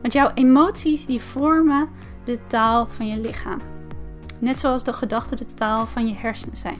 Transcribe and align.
Want 0.00 0.12
jouw 0.12 0.30
emoties 0.34 1.06
die 1.06 1.20
vormen 1.20 1.88
de 2.24 2.38
taal 2.46 2.86
van 2.86 3.06
je 3.06 3.20
lichaam. 3.20 3.58
Net 4.38 4.60
zoals 4.60 4.84
de 4.84 4.92
gedachten 4.92 5.36
de 5.36 5.54
taal 5.54 5.86
van 5.86 6.08
je 6.08 6.14
hersenen 6.14 6.56
zijn. 6.56 6.78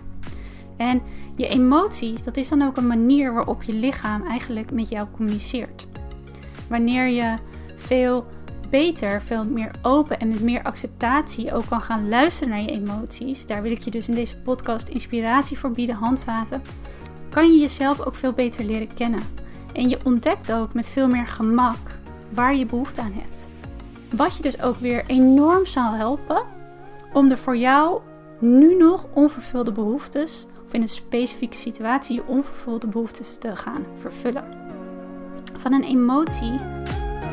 En 0.77 1.03
je 1.37 1.47
emoties, 1.47 2.23
dat 2.23 2.37
is 2.37 2.49
dan 2.49 2.63
ook 2.63 2.77
een 2.77 2.87
manier 2.87 3.33
waarop 3.35 3.63
je 3.63 3.73
lichaam 3.73 4.27
eigenlijk 4.27 4.71
met 4.71 4.89
jou 4.89 5.07
communiceert. 5.17 5.87
Wanneer 6.69 7.09
je 7.09 7.35
veel 7.77 8.27
beter, 8.71 9.23
veel 9.23 9.45
meer 9.45 9.71
open 9.83 10.21
en 10.21 10.29
met 10.29 10.41
meer 10.41 10.63
acceptatie 10.63 11.55
ook 11.55 11.67
kan 11.67 11.81
gaan 11.81 12.09
luisteren 12.09 12.49
naar 12.49 12.63
je 12.63 12.71
emoties, 12.71 13.47
daar 13.47 13.63
wil 13.63 13.71
ik 13.71 13.83
je 13.83 13.91
dus 13.91 14.09
in 14.09 14.15
deze 14.15 14.39
podcast 14.39 14.89
inspiratie 14.89 15.59
voor 15.59 15.71
bieden, 15.71 15.95
handvaten, 15.95 16.63
kan 17.29 17.53
je 17.53 17.61
jezelf 17.61 18.01
ook 18.01 18.15
veel 18.15 18.33
beter 18.33 18.65
leren 18.65 18.95
kennen. 18.95 19.23
En 19.73 19.89
je 19.89 19.99
ontdekt 20.05 20.53
ook 20.53 20.75
met 20.75 20.89
veel 20.89 21.09
meer 21.09 21.27
gemak 21.27 22.00
waar 22.31 22.55
je 22.55 22.67
behoefte 22.67 23.01
aan 23.01 23.13
hebt. 23.13 23.47
Wat 24.17 24.37
je 24.37 24.43
dus 24.43 24.63
ook 24.63 24.77
weer 24.77 25.05
enorm 25.07 25.67
zal 25.67 25.93
helpen 25.93 26.43
om 27.13 27.31
er 27.31 27.39
voor 27.39 27.57
jou 27.57 28.01
nu 28.39 28.77
nog 28.77 29.07
onvervulde 29.13 29.73
behoeftes, 29.73 30.47
of 30.67 30.75
in 30.75 30.83
een 30.83 30.89
specifieke 30.89 31.57
situatie 31.57 32.15
je 32.15 32.27
onvervulde 32.27 32.87
behoeftes 32.87 33.37
te 33.39 33.57
gaan 33.57 33.85
vervullen. 33.99 34.45
Van 35.57 35.73
een 35.73 35.85
emotie 35.85 36.55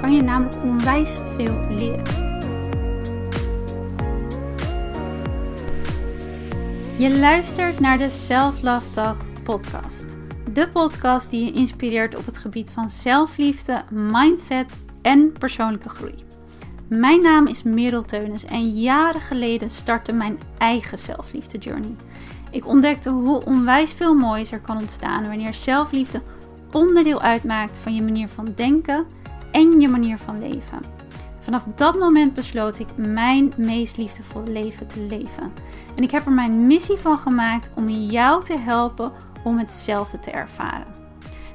kan 0.02 0.14
je 0.14 0.22
namelijk 0.22 0.64
onwijs 0.64 1.20
veel 1.36 1.60
leren. 1.70 2.26
Je 6.98 7.18
luistert 7.20 7.80
naar 7.80 7.98
de 7.98 8.10
Self 8.10 8.62
Love 8.62 8.92
Talk 8.92 9.18
podcast. 9.44 10.18
De 10.54 10.70
podcast 10.70 11.30
die 11.30 11.46
je 11.46 11.52
inspireert 11.52 12.16
op 12.16 12.26
het 12.26 12.38
gebied 12.38 12.70
van 12.70 12.90
zelfliefde, 12.90 13.84
mindset 13.90 14.74
en 15.08 15.32
persoonlijke 15.40 15.90
groei. 15.90 16.16
Mijn 16.90 17.22
naam 17.22 17.48
is 17.48 17.64
Merel 17.64 18.04
Teunis 18.04 18.46
en 18.46 18.70
jaren 18.70 19.22
geleden 19.22 19.70
startte 19.70 20.14
mijn 20.14 20.40
eigen 20.58 20.98
zelfliefde 20.98 21.58
journey. 21.58 21.96
Ik 22.52 22.68
ontdekte 22.68 23.10
hoe 23.10 23.46
onwijs 23.46 23.94
veel 23.94 24.14
moois 24.14 24.52
er 24.52 24.60
kan 24.60 24.78
ontstaan 24.78 25.28
wanneer 25.28 25.54
zelfliefde 25.54 26.22
onderdeel 26.72 27.22
uitmaakt 27.22 27.80
van 27.80 27.96
je 27.96 28.02
manier 28.02 28.28
van 28.28 28.48
denken 28.56 29.06
en 29.52 29.80
je 29.80 29.88
manier 29.88 30.18
van 30.18 30.40
leven. 30.40 30.80
Vanaf 31.40 31.66
dat 31.76 32.00
moment 32.00 32.34
besloot 32.34 32.80
ik 32.80 32.88
mijn 32.96 33.54
meest 33.58 33.98
liefdevolle 33.98 34.52
leven 34.52 34.88
te 34.88 35.00
leven. 35.00 35.52
En 35.96 36.04
ik 36.04 36.12
heb 36.12 36.26
er 36.26 36.32
mijn 36.32 36.68
missie 36.68 36.98
van 36.98 37.18
gemaakt 37.18 37.72
om 37.76 37.90
jou 37.90 38.44
te 38.44 38.58
helpen 38.58 39.12
om 39.44 39.58
hetzelfde 39.58 40.20
te 40.20 40.32
ervaren. 40.32 41.07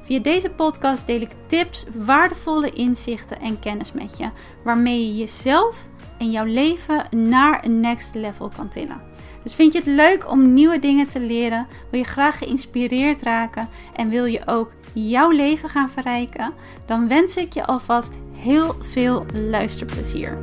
Via 0.03 0.19
deze 0.19 0.49
podcast 0.49 1.07
deel 1.07 1.21
ik 1.21 1.31
tips, 1.45 1.85
waardevolle 1.93 2.69
inzichten 2.69 3.39
en 3.39 3.59
kennis 3.59 3.91
met 3.91 4.17
je, 4.17 4.29
waarmee 4.63 5.07
je 5.07 5.15
jezelf 5.15 5.87
en 6.17 6.31
jouw 6.31 6.45
leven 6.45 7.05
naar 7.11 7.65
een 7.65 7.79
next 7.79 8.15
level 8.15 8.51
kan 8.55 8.69
tillen. 8.69 9.01
Dus 9.43 9.55
vind 9.55 9.73
je 9.73 9.79
het 9.79 9.87
leuk 9.87 10.29
om 10.29 10.53
nieuwe 10.53 10.79
dingen 10.79 11.07
te 11.07 11.19
leren? 11.19 11.67
Wil 11.91 11.99
je 11.99 12.05
graag 12.05 12.37
geïnspireerd 12.37 13.21
raken 13.21 13.69
en 13.95 14.09
wil 14.09 14.25
je 14.25 14.47
ook 14.47 14.73
jouw 14.93 15.29
leven 15.29 15.69
gaan 15.69 15.89
verrijken? 15.89 16.53
Dan 16.85 17.07
wens 17.07 17.35
ik 17.35 17.53
je 17.53 17.65
alvast 17.65 18.13
heel 18.37 18.75
veel 18.79 19.25
luisterplezier. 19.33 20.41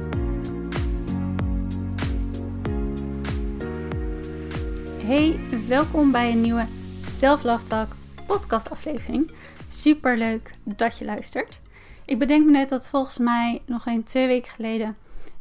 Hey, 5.04 5.40
welkom 5.68 6.10
bij 6.10 6.30
een 6.30 6.40
nieuwe 6.40 6.66
Self 7.02 7.42
Love 7.42 7.86
podcast 8.26 8.70
aflevering. 8.70 9.30
Super 9.72 10.16
leuk 10.16 10.50
dat 10.64 10.98
je 10.98 11.04
luistert. 11.04 11.60
Ik 12.04 12.18
bedenk 12.18 12.44
me 12.44 12.50
net 12.50 12.68
dat 12.68 12.88
volgens 12.88 13.18
mij 13.18 13.62
nog 13.66 13.86
een 13.86 14.04
twee 14.04 14.26
weken 14.26 14.50
geleden 14.50 14.96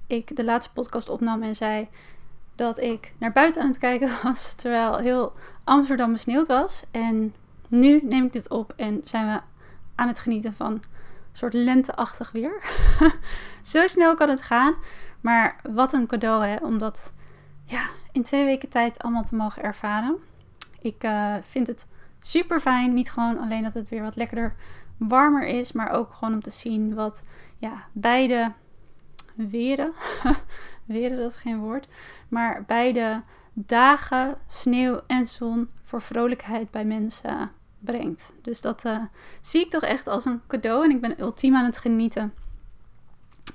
ik 0.07 0.35
de 0.35 0.43
laatste 0.43 0.73
podcast 0.73 1.09
opnam 1.09 1.43
en 1.43 1.55
zei 1.55 1.87
dat 2.55 2.79
ik 2.79 3.13
naar 3.17 3.31
buiten 3.31 3.61
aan 3.61 3.67
het 3.67 3.77
kijken 3.77 4.11
was 4.23 4.53
terwijl 4.53 4.97
heel 4.97 5.33
Amsterdam 5.63 6.11
besneeuwd 6.11 6.47
was. 6.47 6.83
En 6.91 7.35
nu 7.67 7.99
neem 8.03 8.25
ik 8.25 8.33
dit 8.33 8.49
op 8.49 8.73
en 8.75 9.01
zijn 9.03 9.25
we 9.25 9.41
aan 9.95 10.07
het 10.07 10.19
genieten 10.19 10.53
van 10.55 10.71
een 10.71 10.83
soort 11.31 11.53
lenteachtig 11.53 12.31
weer. 12.31 12.63
Zo 13.61 13.87
snel 13.87 14.15
kan 14.15 14.29
het 14.29 14.41
gaan. 14.41 14.75
Maar 15.21 15.59
wat 15.73 15.93
een 15.93 16.07
cadeau 16.07 16.45
hè, 16.45 16.55
om 16.55 16.77
dat 16.77 17.13
ja, 17.65 17.89
in 18.11 18.23
twee 18.23 18.45
weken 18.45 18.69
tijd 18.69 18.99
allemaal 18.99 19.23
te 19.23 19.35
mogen 19.35 19.63
ervaren. 19.63 20.17
Ik 20.81 21.03
uh, 21.03 21.35
vind 21.41 21.67
het 21.67 21.87
super 22.19 22.59
fijn. 22.59 22.93
Niet 22.93 23.11
gewoon 23.11 23.39
alleen 23.39 23.63
dat 23.63 23.73
het 23.73 23.89
weer 23.89 24.01
wat 24.01 24.15
lekkerder 24.15 24.55
warmer 24.97 25.47
is, 25.47 25.71
maar 25.71 25.91
ook 25.91 26.13
gewoon 26.13 26.33
om 26.33 26.41
te 26.41 26.49
zien 26.49 26.93
wat 26.93 27.23
ja, 27.57 27.87
beide 27.91 28.51
weren, 29.35 29.93
weren 30.85 31.17
dat 31.17 31.31
is 31.31 31.37
geen 31.37 31.59
woord, 31.59 31.87
maar 32.27 32.63
beide 32.65 33.21
dagen, 33.53 34.37
sneeuw 34.47 35.01
en 35.07 35.25
zon 35.27 35.69
voor 35.83 36.01
vrolijkheid 36.01 36.71
bij 36.71 36.85
mensen 36.85 37.51
brengt. 37.79 38.33
Dus 38.41 38.61
dat 38.61 38.85
uh, 38.85 39.03
zie 39.41 39.61
ik 39.61 39.69
toch 39.69 39.83
echt 39.83 40.07
als 40.07 40.25
een 40.25 40.41
cadeau 40.47 40.83
en 40.83 40.91
ik 40.91 41.01
ben 41.01 41.21
ultiem 41.21 41.55
aan 41.55 41.65
het 41.65 41.77
genieten 41.77 42.33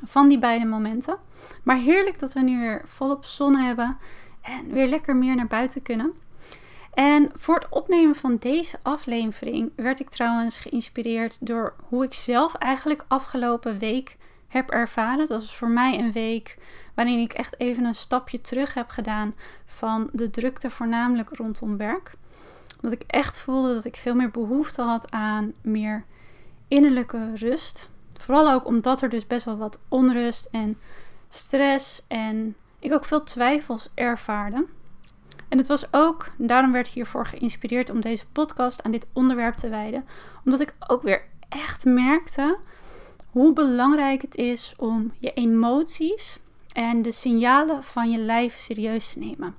van 0.03 0.29
die 0.29 0.39
beide 0.39 0.65
momenten. 0.65 1.17
Maar 1.63 1.77
heerlijk 1.77 2.19
dat 2.19 2.33
we 2.33 2.41
nu 2.41 2.59
weer 2.59 2.83
volop 2.85 3.25
zon 3.25 3.57
hebben 3.57 3.99
en 4.41 4.73
weer 4.73 4.87
lekker 4.87 5.17
meer 5.17 5.35
naar 5.37 5.47
buiten 5.47 5.83
kunnen. 5.83 6.13
En 6.95 7.31
voor 7.35 7.55
het 7.55 7.69
opnemen 7.69 8.15
van 8.15 8.37
deze 8.37 8.79
aflevering 8.83 9.73
werd 9.77 10.01
ik 10.01 10.11
trouwens 10.11 10.59
geïnspireerd 10.59 11.47
door 11.47 11.75
hoe 11.89 12.05
ik 12.05 12.15
zelf 12.15 12.55
eigenlijk 12.55 13.05
afgelopen 13.09 13.79
week 13.79 14.17
heb 14.49 14.71
ervaren. 14.71 15.19
Dat 15.19 15.41
was 15.41 15.57
voor 15.57 15.69
mij 15.69 15.99
een 15.99 16.13
week 16.13 16.59
waarin 16.95 17.19
ik 17.19 17.33
echt 17.33 17.61
even 17.61 17.85
een 17.85 17.95
stapje 17.95 18.41
terug 18.41 18.75
heb 18.75 18.89
gedaan 18.89 19.35
van 19.67 20.09
de 20.13 20.31
drukte, 20.31 20.71
voornamelijk 20.71 21.29
rondom 21.37 21.77
werk. 21.77 22.13
Dat 22.81 22.93
ik 22.93 23.03
echt 23.07 23.39
voelde 23.39 23.75
dat 23.75 23.85
ik 23.85 23.97
veel 23.97 24.15
meer 24.15 24.31
behoefte 24.31 24.83
had 24.83 25.11
aan 25.11 25.53
meer 25.61 26.05
innerlijke 26.69 27.35
rust. 27.35 27.91
Vooral 28.19 28.53
ook 28.53 28.67
omdat 28.67 29.03
er 29.03 29.09
dus 29.09 29.27
best 29.27 29.45
wel 29.45 29.57
wat 29.57 29.81
onrust 29.89 30.49
en 30.51 30.79
stress 31.29 32.03
en 32.09 32.57
ik 32.79 32.93
ook 32.93 33.05
veel 33.05 33.23
twijfels 33.23 33.91
ervaarde. 33.95 34.67
En 35.49 35.59
het 35.59 35.67
was 35.67 35.93
ook, 35.93 36.31
daarom 36.39 36.73
werd 36.73 36.87
ik 36.87 36.93
hiervoor 36.93 37.27
geïnspireerd 37.27 37.91
om 37.91 38.01
deze 38.01 38.27
podcast 38.27 38.83
aan 38.83 38.91
dit 38.91 39.07
onderwerp 39.13 39.55
te 39.55 39.69
wijden. 39.69 40.05
Omdat 40.45 40.61
ik 40.61 40.75
ook 40.87 41.03
weer 41.03 41.23
echt 41.49 41.85
merkte 41.85 42.59
hoe 43.31 43.53
belangrijk 43.53 44.23
het 44.23 44.35
is 44.35 44.75
om 44.77 45.13
je 45.19 45.33
emoties 45.33 46.41
en 46.73 47.03
de 47.03 47.13
signalen 47.13 47.85
van 47.85 48.11
je 48.11 48.19
lijf 48.19 48.57
serieus 48.57 49.13
te 49.13 49.19
nemen. 49.19 49.55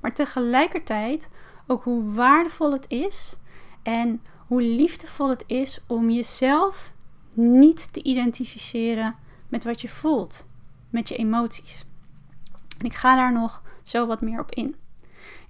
Maar 0.00 0.14
tegelijkertijd 0.14 1.30
ook 1.66 1.82
hoe 1.82 2.12
waardevol 2.12 2.72
het 2.72 2.84
is 2.88 3.38
en 3.82 4.22
hoe 4.46 4.62
liefdevol 4.62 5.28
het 5.28 5.44
is 5.46 5.80
om 5.86 6.10
jezelf 6.10 6.92
niet 7.32 7.92
te 7.92 8.02
identificeren 8.02 9.14
met 9.48 9.64
wat 9.64 9.80
je 9.80 9.88
voelt, 9.88 10.46
met 10.90 11.08
je 11.08 11.16
emoties. 11.16 11.84
En 12.78 12.86
ik 12.86 12.94
ga 12.94 13.16
daar 13.16 13.32
nog 13.32 13.62
zo 13.82 14.06
wat 14.06 14.20
meer 14.20 14.40
op 14.40 14.50
in. 14.50 14.76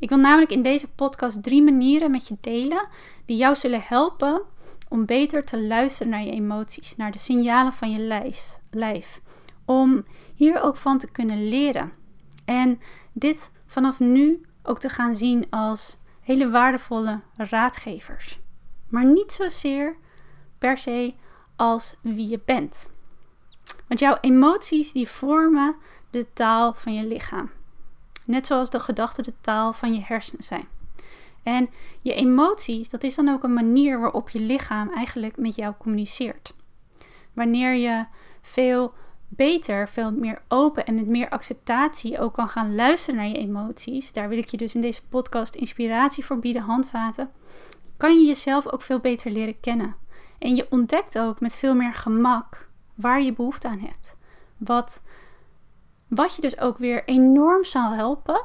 Ik 0.01 0.09
wil 0.09 0.19
namelijk 0.19 0.51
in 0.51 0.63
deze 0.63 0.89
podcast 0.89 1.43
drie 1.43 1.63
manieren 1.63 2.11
met 2.11 2.29
je 2.29 2.37
delen 2.41 2.89
die 3.25 3.37
jou 3.37 3.55
zullen 3.55 3.83
helpen 3.83 4.43
om 4.89 5.07
beter 5.07 5.45
te 5.45 5.63
luisteren 5.63 6.13
naar 6.13 6.23
je 6.23 6.31
emoties, 6.31 6.97
naar 6.97 7.13
de 7.13 7.19
signalen 7.19 7.73
van 7.73 7.91
je 7.91 8.27
lijf. 8.71 9.21
Om 9.65 10.05
hier 10.35 10.63
ook 10.63 10.77
van 10.77 10.99
te 10.99 11.11
kunnen 11.11 11.49
leren. 11.49 11.93
En 12.45 12.81
dit 13.13 13.51
vanaf 13.67 13.99
nu 13.99 14.41
ook 14.63 14.79
te 14.79 14.89
gaan 14.89 15.17
zien 15.17 15.47
als 15.51 15.99
hele 16.21 16.51
waardevolle 16.51 17.21
raadgevers. 17.37 18.39
Maar 18.89 19.07
niet 19.07 19.33
zozeer 19.33 19.97
per 20.59 20.79
se 20.79 21.15
als 21.57 21.97
wie 22.03 22.29
je 22.29 22.41
bent. 22.45 22.93
Want 23.89 24.01
jouw 24.01 24.17
emoties 24.21 24.93
die 24.93 25.09
vormen 25.09 25.77
de 26.11 26.33
taal 26.33 26.75
van 26.75 26.95
je 26.95 27.07
lichaam. 27.07 27.51
Net 28.25 28.47
zoals 28.47 28.71
de 28.71 28.81
gedachten 28.81 29.25
de 29.25 29.35
taal 29.41 29.73
van 29.73 29.95
je 29.95 30.01
hersenen 30.05 30.45
zijn. 30.45 30.69
En 31.43 31.71
je 32.01 32.15
emoties, 32.15 32.89
dat 32.89 33.03
is 33.03 33.15
dan 33.15 33.29
ook 33.29 33.43
een 33.43 33.53
manier 33.53 34.01
waarop 34.01 34.29
je 34.29 34.41
lichaam 34.41 34.93
eigenlijk 34.95 35.37
met 35.37 35.55
jou 35.55 35.75
communiceert. 35.79 36.55
Wanneer 37.33 37.75
je 37.75 38.05
veel 38.43 38.93
beter, 39.29 39.89
veel 39.89 40.13
meer 40.13 40.43
open 40.49 40.87
en 40.87 40.95
met 40.95 41.07
meer 41.07 41.29
acceptatie 41.29 42.19
ook 42.19 42.35
kan 42.35 42.49
gaan 42.49 42.75
luisteren 42.75 43.17
naar 43.17 43.29
je 43.29 43.39
emoties, 43.39 44.13
daar 44.13 44.29
wil 44.29 44.39
ik 44.39 44.49
je 44.49 44.57
dus 44.57 44.75
in 44.75 44.81
deze 44.81 45.07
podcast 45.09 45.55
inspiratie 45.55 46.25
voor 46.25 46.39
bieden, 46.39 46.63
handvaten, 46.63 47.31
kan 47.97 48.19
je 48.21 48.27
jezelf 48.27 48.69
ook 48.69 48.83
veel 48.83 48.99
beter 48.99 49.31
leren 49.31 49.61
kennen. 49.61 49.95
En 50.39 50.57
je 50.57 50.67
ontdekt 50.71 51.19
ook 51.19 51.41
met 51.41 51.57
veel 51.57 51.75
meer 51.75 51.95
gemak 51.95 52.69
waar 52.95 53.23
je 53.23 53.33
behoefte 53.33 53.69
aan 53.69 53.79
hebt. 53.79 54.17
Wat, 54.57 55.03
wat 56.11 56.35
je 56.35 56.41
dus 56.41 56.59
ook 56.59 56.79
weer 56.79 57.05
enorm 57.05 57.65
zal 57.65 57.93
helpen 57.93 58.43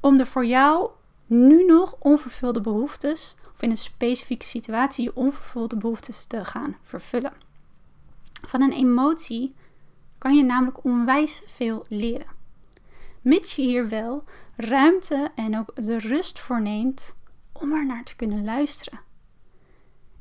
om 0.00 0.18
er 0.18 0.26
voor 0.26 0.46
jou 0.46 0.90
nu 1.26 1.64
nog 1.64 1.96
onvervulde 1.98 2.60
behoeftes, 2.60 3.36
of 3.54 3.62
in 3.62 3.70
een 3.70 3.78
specifieke 3.78 4.46
situatie 4.46 5.04
je 5.04 5.16
onvervulde 5.16 5.76
behoeftes 5.76 6.24
te 6.24 6.44
gaan 6.44 6.76
vervullen. 6.82 7.32
Van 8.46 8.60
een 8.62 8.72
emotie 8.72 9.54
kan 10.18 10.36
je 10.36 10.42
namelijk 10.42 10.84
onwijs 10.84 11.42
veel 11.46 11.84
leren. 11.88 12.38
Mits 13.20 13.56
je 13.56 13.62
hier 13.62 13.88
wel 13.88 14.24
ruimte 14.56 15.30
en 15.34 15.58
ook 15.58 15.72
de 15.74 15.98
rust 15.98 16.40
voor 16.40 16.62
neemt 16.62 17.16
om 17.52 17.72
er 17.72 17.86
naar 17.86 18.04
te 18.04 18.16
kunnen 18.16 18.44
luisteren. 18.44 19.00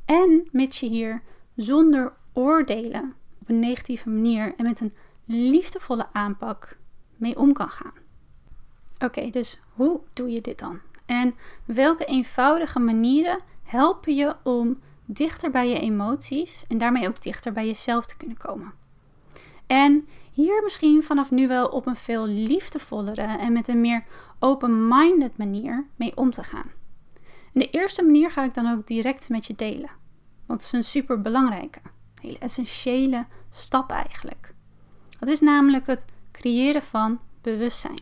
En 0.05 0.47
mits 0.51 0.79
je 0.79 0.87
hier 0.87 1.21
zonder 1.55 2.13
oordelen 2.33 3.15
op 3.41 3.49
een 3.49 3.59
negatieve 3.59 4.09
manier 4.09 4.53
en 4.57 4.65
met 4.65 4.79
een 4.79 4.93
liefdevolle 5.31 6.07
aanpak 6.11 6.77
mee 7.15 7.37
om 7.37 7.53
kan 7.53 7.69
gaan. 7.69 7.93
Oké, 8.99 9.29
dus 9.29 9.59
hoe 9.73 9.99
doe 10.13 10.29
je 10.29 10.41
dit 10.41 10.59
dan? 10.59 10.79
En 11.05 11.35
welke 11.65 12.05
eenvoudige 12.05 12.79
manieren 12.79 13.39
helpen 13.63 14.15
je 14.15 14.35
om 14.43 14.79
dichter 15.05 15.51
bij 15.51 15.69
je 15.69 15.79
emoties 15.79 16.65
en 16.67 16.77
daarmee 16.77 17.07
ook 17.07 17.21
dichter 17.21 17.53
bij 17.53 17.65
jezelf 17.65 18.05
te 18.05 18.17
kunnen 18.17 18.37
komen? 18.37 18.73
En 19.67 20.07
hier 20.31 20.63
misschien 20.63 21.03
vanaf 21.03 21.31
nu 21.31 21.47
wel 21.47 21.67
op 21.67 21.85
een 21.85 21.95
veel 21.95 22.27
liefdevollere 22.27 23.37
en 23.37 23.53
met 23.53 23.67
een 23.67 23.81
meer 23.81 24.03
open-minded 24.39 25.37
manier 25.37 25.85
mee 25.95 26.17
om 26.17 26.31
te 26.31 26.43
gaan. 26.43 26.71
De 27.53 27.69
eerste 27.69 28.03
manier 28.03 28.31
ga 28.31 28.43
ik 28.43 28.53
dan 28.53 28.71
ook 28.71 28.87
direct 28.87 29.29
met 29.29 29.45
je 29.45 29.55
delen. 29.55 29.89
Want 30.45 30.61
het 30.61 30.61
is 30.61 30.71
een 30.71 30.83
super 30.83 31.21
belangrijke, 31.21 31.79
hele 32.21 32.37
essentiële 32.37 33.25
stap 33.49 33.91
eigenlijk. 33.91 34.53
Dat 35.19 35.29
is 35.29 35.39
namelijk 35.39 35.87
het 35.87 36.05
creëren 36.31 36.81
van 36.81 37.19
bewustzijn. 37.41 37.99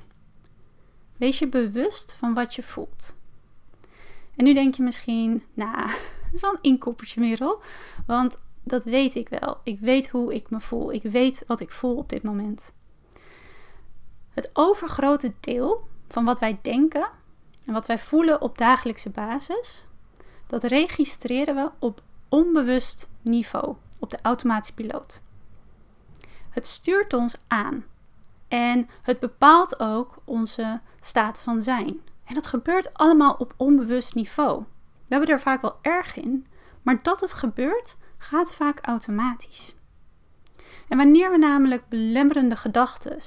Wees 1.17 1.39
je 1.39 1.47
bewust 1.47 2.13
van 2.13 2.33
wat 2.33 2.55
je 2.55 2.63
voelt. 2.63 3.15
En 4.35 4.43
nu 4.43 4.53
denk 4.53 4.75
je 4.75 4.83
misschien, 4.83 5.43
nou, 5.53 5.87
dat 6.23 6.33
is 6.33 6.41
wel 6.41 6.51
een 6.51 6.61
inkoppertje, 6.61 7.19
Merel. 7.19 7.61
Want 8.05 8.39
dat 8.63 8.83
weet 8.83 9.15
ik 9.15 9.29
wel. 9.29 9.57
Ik 9.63 9.79
weet 9.79 10.09
hoe 10.09 10.33
ik 10.33 10.49
me 10.49 10.59
voel. 10.59 10.93
Ik 10.93 11.03
weet 11.03 11.43
wat 11.47 11.59
ik 11.59 11.71
voel 11.71 11.95
op 11.95 12.09
dit 12.09 12.23
moment. 12.23 12.73
Het 14.29 14.49
overgrote 14.53 15.33
deel 15.39 15.87
van 16.07 16.25
wat 16.25 16.39
wij 16.39 16.59
denken 16.61 17.09
en 17.65 17.73
wat 17.73 17.85
wij 17.85 17.99
voelen 17.99 18.41
op 18.41 18.57
dagelijkse 18.57 19.09
basis, 19.09 19.87
dat 20.47 20.63
registreren 20.63 21.55
we 21.55 21.69
op 21.79 22.01
onbewust 22.29 23.09
niveau, 23.21 23.75
op 23.99 24.11
de 24.11 24.19
automatische 24.21 24.73
piloot. 24.73 25.21
Het 26.57 26.67
stuurt 26.67 27.13
ons 27.13 27.35
aan 27.47 27.85
en 28.47 28.89
het 29.01 29.19
bepaalt 29.19 29.79
ook 29.79 30.17
onze 30.23 30.79
staat 30.99 31.41
van 31.41 31.61
zijn. 31.61 31.99
En 32.23 32.33
dat 32.33 32.47
gebeurt 32.47 32.93
allemaal 32.93 33.33
op 33.33 33.53
onbewust 33.57 34.15
niveau. 34.15 34.59
We 34.59 34.65
hebben 35.07 35.29
er 35.29 35.39
vaak 35.39 35.61
wel 35.61 35.75
erg 35.81 36.15
in, 36.15 36.45
maar 36.81 37.03
dat 37.03 37.19
het 37.19 37.33
gebeurt, 37.33 37.97
gaat 38.17 38.55
vaak 38.55 38.79
automatisch. 38.81 39.75
En 40.87 40.97
wanneer 40.97 41.31
we 41.31 41.37
namelijk 41.37 41.89
belemmerende 41.89 42.55
gedachten, 42.55 43.19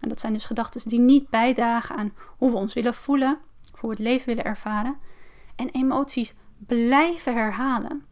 en 0.00 0.08
dat 0.08 0.20
zijn 0.20 0.32
dus 0.32 0.44
gedachten 0.44 0.88
die 0.88 1.00
niet 1.00 1.28
bijdragen 1.28 1.96
aan 1.96 2.12
hoe 2.36 2.50
we 2.50 2.56
ons 2.56 2.74
willen 2.74 2.94
voelen, 2.94 3.38
hoe 3.70 3.90
we 3.90 3.96
het 3.96 3.98
leven 3.98 4.26
willen 4.26 4.44
ervaren, 4.44 4.96
en 5.56 5.68
emoties 5.68 6.34
blijven 6.58 7.34
herhalen, 7.34 8.04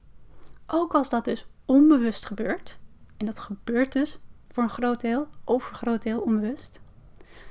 ook 0.66 0.94
als 0.94 1.08
dat 1.08 1.24
dus 1.24 1.46
onbewust 1.64 2.26
gebeurt, 2.26 2.80
en 3.16 3.26
dat 3.26 3.38
gebeurt 3.38 3.92
dus 3.92 4.20
voor 4.50 4.62
een 4.62 4.68
groot 4.68 5.00
deel, 5.00 5.28
overgroot 5.44 6.02
deel 6.02 6.20
onbewust, 6.20 6.80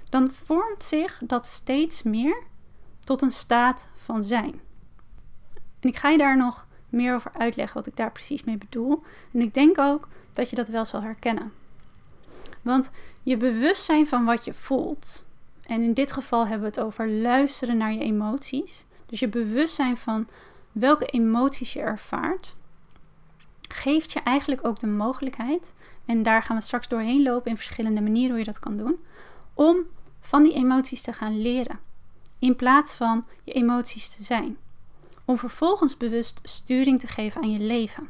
dan 0.10 0.32
vormt 0.32 0.84
zich 0.84 1.22
dat 1.24 1.46
steeds 1.46 2.04
meer 2.04 2.44
tot 3.00 3.22
een 3.22 3.32
staat 3.32 3.88
van 3.94 4.24
zijn. 4.24 4.60
En 5.80 5.90
ik 5.90 5.96
ga 5.96 6.10
je 6.10 6.18
daar 6.18 6.38
nog 6.38 6.68
meer 6.90 7.14
over 7.16 7.32
uitleggen 7.34 7.78
wat 7.78 7.88
ik 7.88 7.96
daar 7.96 8.12
precies 8.12 8.44
mee 8.44 8.58
bedoel. 8.58 9.04
En 9.34 9.42
ik 9.42 9.54
denk 9.54 9.78
ook 9.78 10.08
dat 10.34 10.50
je 10.50 10.56
dat 10.56 10.68
wel 10.68 10.86
zal 10.86 11.02
herkennen. 11.02 11.54
Want 12.62 12.92
je 13.24 13.38
bewustzijn 13.38 14.08
van 14.08 14.26
wat 14.26 14.46
je 14.46 14.54
voelt, 14.54 15.26
en 15.68 15.82
in 15.82 15.94
dit 15.94 16.12
geval 16.12 16.42
hebben 16.42 16.60
we 16.60 16.76
het 16.76 16.86
over 16.86 17.10
luisteren 17.10 17.78
naar 17.78 17.94
je 17.94 18.00
emoties. 18.00 18.86
Dus 19.06 19.20
je 19.20 19.28
bewustzijn 19.28 19.98
van 19.98 20.28
welke 20.72 21.06
emoties 21.06 21.74
je 21.74 21.80
ervaart, 21.80 22.56
geeft 23.68 24.12
je 24.12 24.20
eigenlijk 24.20 24.66
ook 24.66 24.80
de 24.80 24.88
mogelijkheid, 24.88 25.74
en 26.06 26.24
daar 26.24 26.44
gaan 26.44 26.56
we 26.56 26.62
straks 26.62 26.88
doorheen 26.88 27.24
lopen 27.24 27.52
in 27.52 27.58
verschillende 27.58 28.02
manieren 28.02 28.30
hoe 28.30 28.40
je 28.40 28.46
dat 28.46 28.60
kan 28.60 28.78
doen, 28.78 29.00
om 29.54 29.78
van 30.20 30.44
die 30.44 30.54
emoties 30.54 31.02
te 31.02 31.14
gaan 31.14 31.42
leren. 31.42 31.80
In 32.40 32.56
plaats 32.56 32.96
van 32.96 33.26
je 33.44 33.52
emoties 33.54 34.16
te 34.16 34.24
zijn 34.24 34.58
om 35.26 35.38
vervolgens 35.38 35.98
bewust 35.98 36.40
sturing 36.44 37.00
te 37.00 37.08
geven 37.08 37.42
aan 37.42 37.52
je 37.52 37.60
leven. 37.60 38.10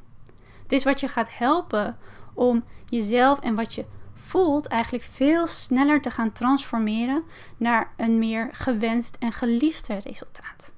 Het 0.63 0.71
is 0.71 0.83
wat 0.83 1.00
je 1.00 1.07
gaat 1.07 1.38
helpen 1.38 1.98
om 2.33 2.63
jezelf 2.89 3.39
en 3.39 3.56
wat 3.56 3.74
je 3.74 3.86
voelt 4.13 4.68
eigenlijk 4.68 5.04
veel 5.04 5.48
sneller 5.48 6.01
te 6.01 6.12
gaan 6.12 6.31
transformeren 6.31 7.24
naar 7.57 7.94
een 7.98 8.19
meer 8.19 8.50
gewenst 8.51 9.15
en 9.19 9.31
geliefde 9.31 9.98
resultaat. 9.98 10.74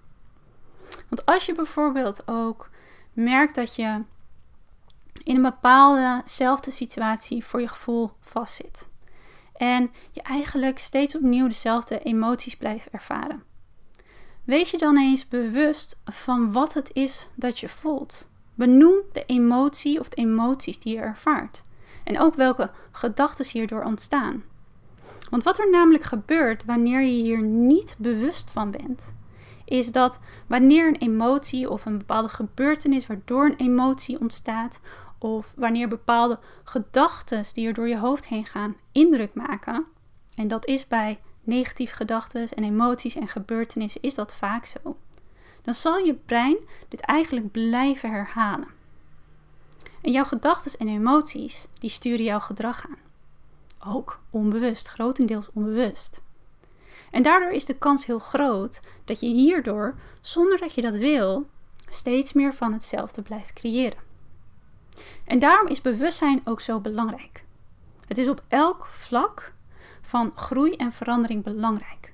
Want 1.10 1.26
als 1.26 1.46
je 1.46 1.54
bijvoorbeeld 1.54 2.28
ook 2.28 2.70
merkt 3.14 3.56
dat 3.56 3.76
je 3.76 4.04
in 5.24 5.36
een 5.36 5.42
bepaaldezelfde 5.42 6.72
situatie 6.72 7.46
voor 7.46 7.62
je 7.62 7.68
gevoel 7.68 8.12
vastzit 8.20 8.90
en 9.54 9.92
je 10.12 10.22
eigenlijk 10.22 10.80
steeds 10.80 11.16
opnieuw 11.16 11.48
dezelfde 11.48 12.00
emoties 12.00 12.56
blijft 12.56 12.90
ervaren 12.90 13.44
Wees 14.50 14.72
je 14.72 14.78
dan 14.78 14.98
eens 14.98 15.28
bewust 15.28 16.00
van 16.06 16.52
wat 16.52 16.74
het 16.74 16.90
is 16.94 17.28
dat 17.36 17.60
je 17.60 17.70
voelt. 17.70 18.30
Benoem 18.56 18.96
de 19.12 19.24
emotie 19.26 20.00
of 20.00 20.10
de 20.10 20.16
emoties 20.16 20.80
die 20.80 20.96
je 20.96 21.02
ervaart. 21.02 21.64
En 22.04 22.20
ook 22.20 22.36
welke 22.36 22.72
gedachten 22.92 23.46
hierdoor 23.52 23.84
ontstaan. 23.84 24.44
Want 25.30 25.44
wat 25.44 25.60
er 25.60 25.70
namelijk 25.70 26.04
gebeurt 26.04 26.66
wanneer 26.66 27.02
je 27.02 27.24
hier 27.24 27.42
niet 27.42 27.96
bewust 28.00 28.52
van 28.52 28.72
bent, 28.72 29.16
is 29.66 29.92
dat 29.92 30.20
wanneer 30.48 30.88
een 30.88 31.00
emotie 31.00 31.70
of 31.70 31.86
een 31.86 31.98
bepaalde 31.98 32.30
gebeurtenis 32.30 33.08
waardoor 33.08 33.46
een 33.46 33.58
emotie 33.58 34.20
ontstaat, 34.20 34.82
of 35.20 35.54
wanneer 35.56 35.88
bepaalde 35.88 36.40
gedachten 36.64 37.46
die 37.54 37.68
er 37.68 37.74
door 37.74 37.88
je 37.88 37.98
hoofd 37.98 38.28
heen 38.28 38.46
gaan 38.46 38.76
indruk 38.92 39.34
maken, 39.34 39.86
en 40.36 40.48
dat 40.48 40.66
is 40.66 40.88
bij 40.88 41.20
negatieve 41.44 41.96
gedachten 41.96 42.50
en 42.50 42.64
emoties 42.64 43.16
en 43.16 43.28
gebeurtenissen 43.28 44.02
is 44.02 44.16
dat 44.16 44.36
vaak 44.36 44.66
zo. 44.66 44.98
Dan 45.62 45.74
zal 45.74 45.98
je 45.98 46.14
brein 46.14 46.58
dit 46.88 47.02
eigenlijk 47.02 47.52
blijven 47.52 48.12
herhalen. 48.12 48.68
En 50.02 50.12
jouw 50.12 50.24
gedachten 50.24 50.80
en 50.80 50.88
emoties, 50.88 51.68
die 51.80 51.90
sturen 51.90 52.26
jouw 52.26 52.40
gedrag 52.40 52.86
aan. 52.88 52.98
Ook 53.94 54.20
onbewust, 54.30 54.88
grotendeels 54.88 55.50
onbewust. 55.54 56.22
En 57.12 57.24
daardoor 57.24 57.52
is 57.52 57.66
de 57.66 57.78
kans 57.78 58.06
heel 58.06 58.20
groot 58.20 58.82
dat 59.06 59.20
je 59.20 59.28
hierdoor, 59.28 59.96
zonder 60.22 60.60
dat 60.60 60.74
je 60.74 60.82
dat 60.82 60.96
wil, 60.96 61.48
steeds 61.90 62.34
meer 62.34 62.54
van 62.54 62.74
hetzelfde 62.74 63.22
blijft 63.22 63.54
creëren. 63.54 64.09
En 65.26 65.40
daarom 65.40 65.68
is 65.68 65.82
bewustzijn 65.82 66.42
ook 66.44 66.62
zo 66.62 66.80
belangrijk. 66.80 67.44
Het 68.08 68.18
is 68.18 68.30
op 68.30 68.44
elk 68.48 68.88
vlak 68.92 69.54
van 70.02 70.32
groei 70.36 70.76
en 70.76 70.92
verandering 70.92 71.44
belangrijk. 71.44 72.14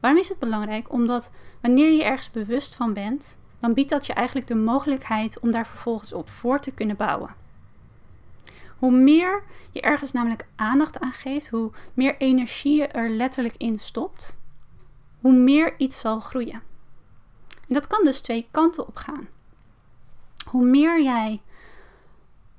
Waarom 0.00 0.20
is 0.20 0.28
het 0.28 0.38
belangrijk? 0.38 0.92
Omdat 0.92 1.30
wanneer 1.60 1.90
je 1.90 2.04
ergens 2.04 2.30
bewust 2.30 2.74
van 2.74 2.92
bent, 2.92 3.38
dan 3.60 3.74
biedt 3.74 3.90
dat 3.90 4.06
je 4.06 4.12
eigenlijk 4.12 4.46
de 4.46 4.54
mogelijkheid 4.54 5.40
om 5.40 5.50
daar 5.50 5.66
vervolgens 5.66 6.12
op 6.12 6.28
voor 6.28 6.60
te 6.60 6.70
kunnen 6.70 6.96
bouwen. 6.96 7.34
Hoe 8.78 8.92
meer 8.92 9.42
je 9.70 9.80
ergens 9.80 10.12
namelijk 10.12 10.46
aandacht 10.56 11.00
aan 11.00 11.12
geeft, 11.12 11.48
hoe 11.48 11.70
meer 11.94 12.16
energie 12.16 12.76
je 12.76 12.86
er 12.86 13.10
letterlijk 13.10 13.54
in 13.56 13.78
stopt, 13.78 14.38
hoe 15.20 15.32
meer 15.32 15.78
iets 15.78 16.00
zal 16.00 16.20
groeien. 16.20 16.62
En 17.48 17.74
dat 17.74 17.86
kan 17.86 18.04
dus 18.04 18.20
twee 18.20 18.48
kanten 18.50 18.86
op 18.86 18.96
gaan. 18.96 19.28
Hoe 20.50 20.64
meer 20.64 21.02
jij 21.02 21.42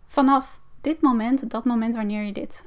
vanaf 0.09 0.61
dit 0.81 1.01
moment, 1.01 1.49
dat 1.49 1.65
moment 1.65 1.95
wanneer 1.95 2.23
je 2.23 2.31
dit 2.31 2.65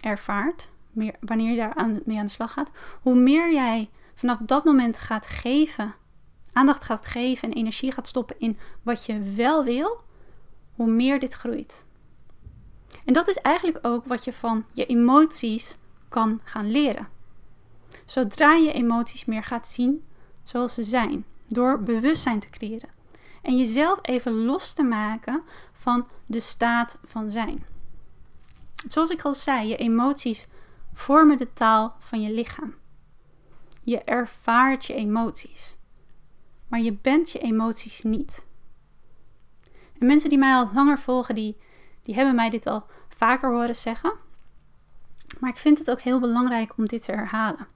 ervaart, 0.00 0.70
meer, 0.90 1.14
wanneer 1.20 1.50
je 1.50 1.56
daar 1.56 2.00
mee 2.04 2.18
aan 2.18 2.26
de 2.26 2.32
slag 2.32 2.52
gaat, 2.52 2.70
hoe 3.02 3.14
meer 3.14 3.52
jij 3.52 3.90
vanaf 4.14 4.38
dat 4.38 4.64
moment 4.64 4.98
gaat 4.98 5.26
geven, 5.26 5.94
aandacht 6.52 6.84
gaat 6.84 7.06
geven 7.06 7.48
en 7.48 7.56
energie 7.56 7.92
gaat 7.92 8.06
stoppen 8.06 8.36
in 8.38 8.58
wat 8.82 9.06
je 9.06 9.20
wel 9.20 9.64
wil, 9.64 10.00
hoe 10.74 10.90
meer 10.90 11.20
dit 11.20 11.34
groeit. 11.34 11.86
En 13.04 13.12
dat 13.12 13.28
is 13.28 13.36
eigenlijk 13.36 13.86
ook 13.86 14.04
wat 14.04 14.24
je 14.24 14.32
van 14.32 14.64
je 14.72 14.86
emoties 14.86 15.76
kan 16.08 16.40
gaan 16.44 16.70
leren. 16.70 17.08
Zodra 18.04 18.54
je 18.54 18.72
emoties 18.72 19.24
meer 19.24 19.42
gaat 19.44 19.68
zien 19.68 20.04
zoals 20.42 20.74
ze 20.74 20.84
zijn, 20.84 21.24
door 21.46 21.82
bewustzijn 21.82 22.40
te 22.40 22.50
creëren. 22.50 22.96
En 23.42 23.56
jezelf 23.56 23.98
even 24.02 24.32
los 24.32 24.72
te 24.72 24.82
maken 24.82 25.42
van 25.78 26.08
de 26.26 26.40
staat 26.40 26.98
van 27.04 27.30
zijn. 27.30 27.66
Zoals 28.86 29.10
ik 29.10 29.22
al 29.22 29.34
zei, 29.34 29.68
je 29.68 29.76
emoties 29.76 30.48
vormen 30.92 31.38
de 31.38 31.52
taal 31.52 31.94
van 31.98 32.20
je 32.20 32.32
lichaam. 32.32 32.74
Je 33.82 34.04
ervaart 34.04 34.84
je 34.84 34.94
emoties, 34.94 35.76
maar 36.68 36.80
je 36.80 36.92
bent 36.92 37.30
je 37.30 37.38
emoties 37.38 38.02
niet. 38.02 38.46
En 39.98 40.06
mensen 40.06 40.28
die 40.28 40.38
mij 40.38 40.54
al 40.54 40.70
langer 40.74 40.98
volgen, 40.98 41.34
die, 41.34 41.56
die 42.02 42.14
hebben 42.14 42.34
mij 42.34 42.50
dit 42.50 42.66
al 42.66 42.86
vaker 43.08 43.50
horen 43.50 43.76
zeggen. 43.76 44.12
Maar 45.40 45.50
ik 45.50 45.56
vind 45.56 45.78
het 45.78 45.90
ook 45.90 46.00
heel 46.00 46.20
belangrijk 46.20 46.76
om 46.76 46.86
dit 46.86 47.02
te 47.02 47.12
herhalen. 47.12 47.66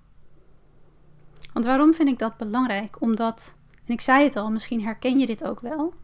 Want 1.53 1.65
waarom 1.65 1.95
vind 1.95 2.09
ik 2.09 2.19
dat 2.19 2.37
belangrijk? 2.37 3.01
Omdat, 3.01 3.57
en 3.85 3.93
ik 3.93 4.01
zei 4.01 4.25
het 4.25 4.37
al, 4.37 4.51
misschien 4.51 4.83
herken 4.83 5.19
je 5.19 5.27
dit 5.27 5.45
ook 5.45 5.61
wel, 5.61 5.95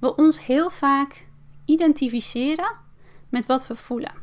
we 0.00 0.16
ons 0.16 0.46
heel 0.46 0.70
vaak 0.70 1.26
identificeren 1.64 2.76
met 3.28 3.46
wat 3.46 3.66
we 3.66 3.76
voelen. 3.76 4.14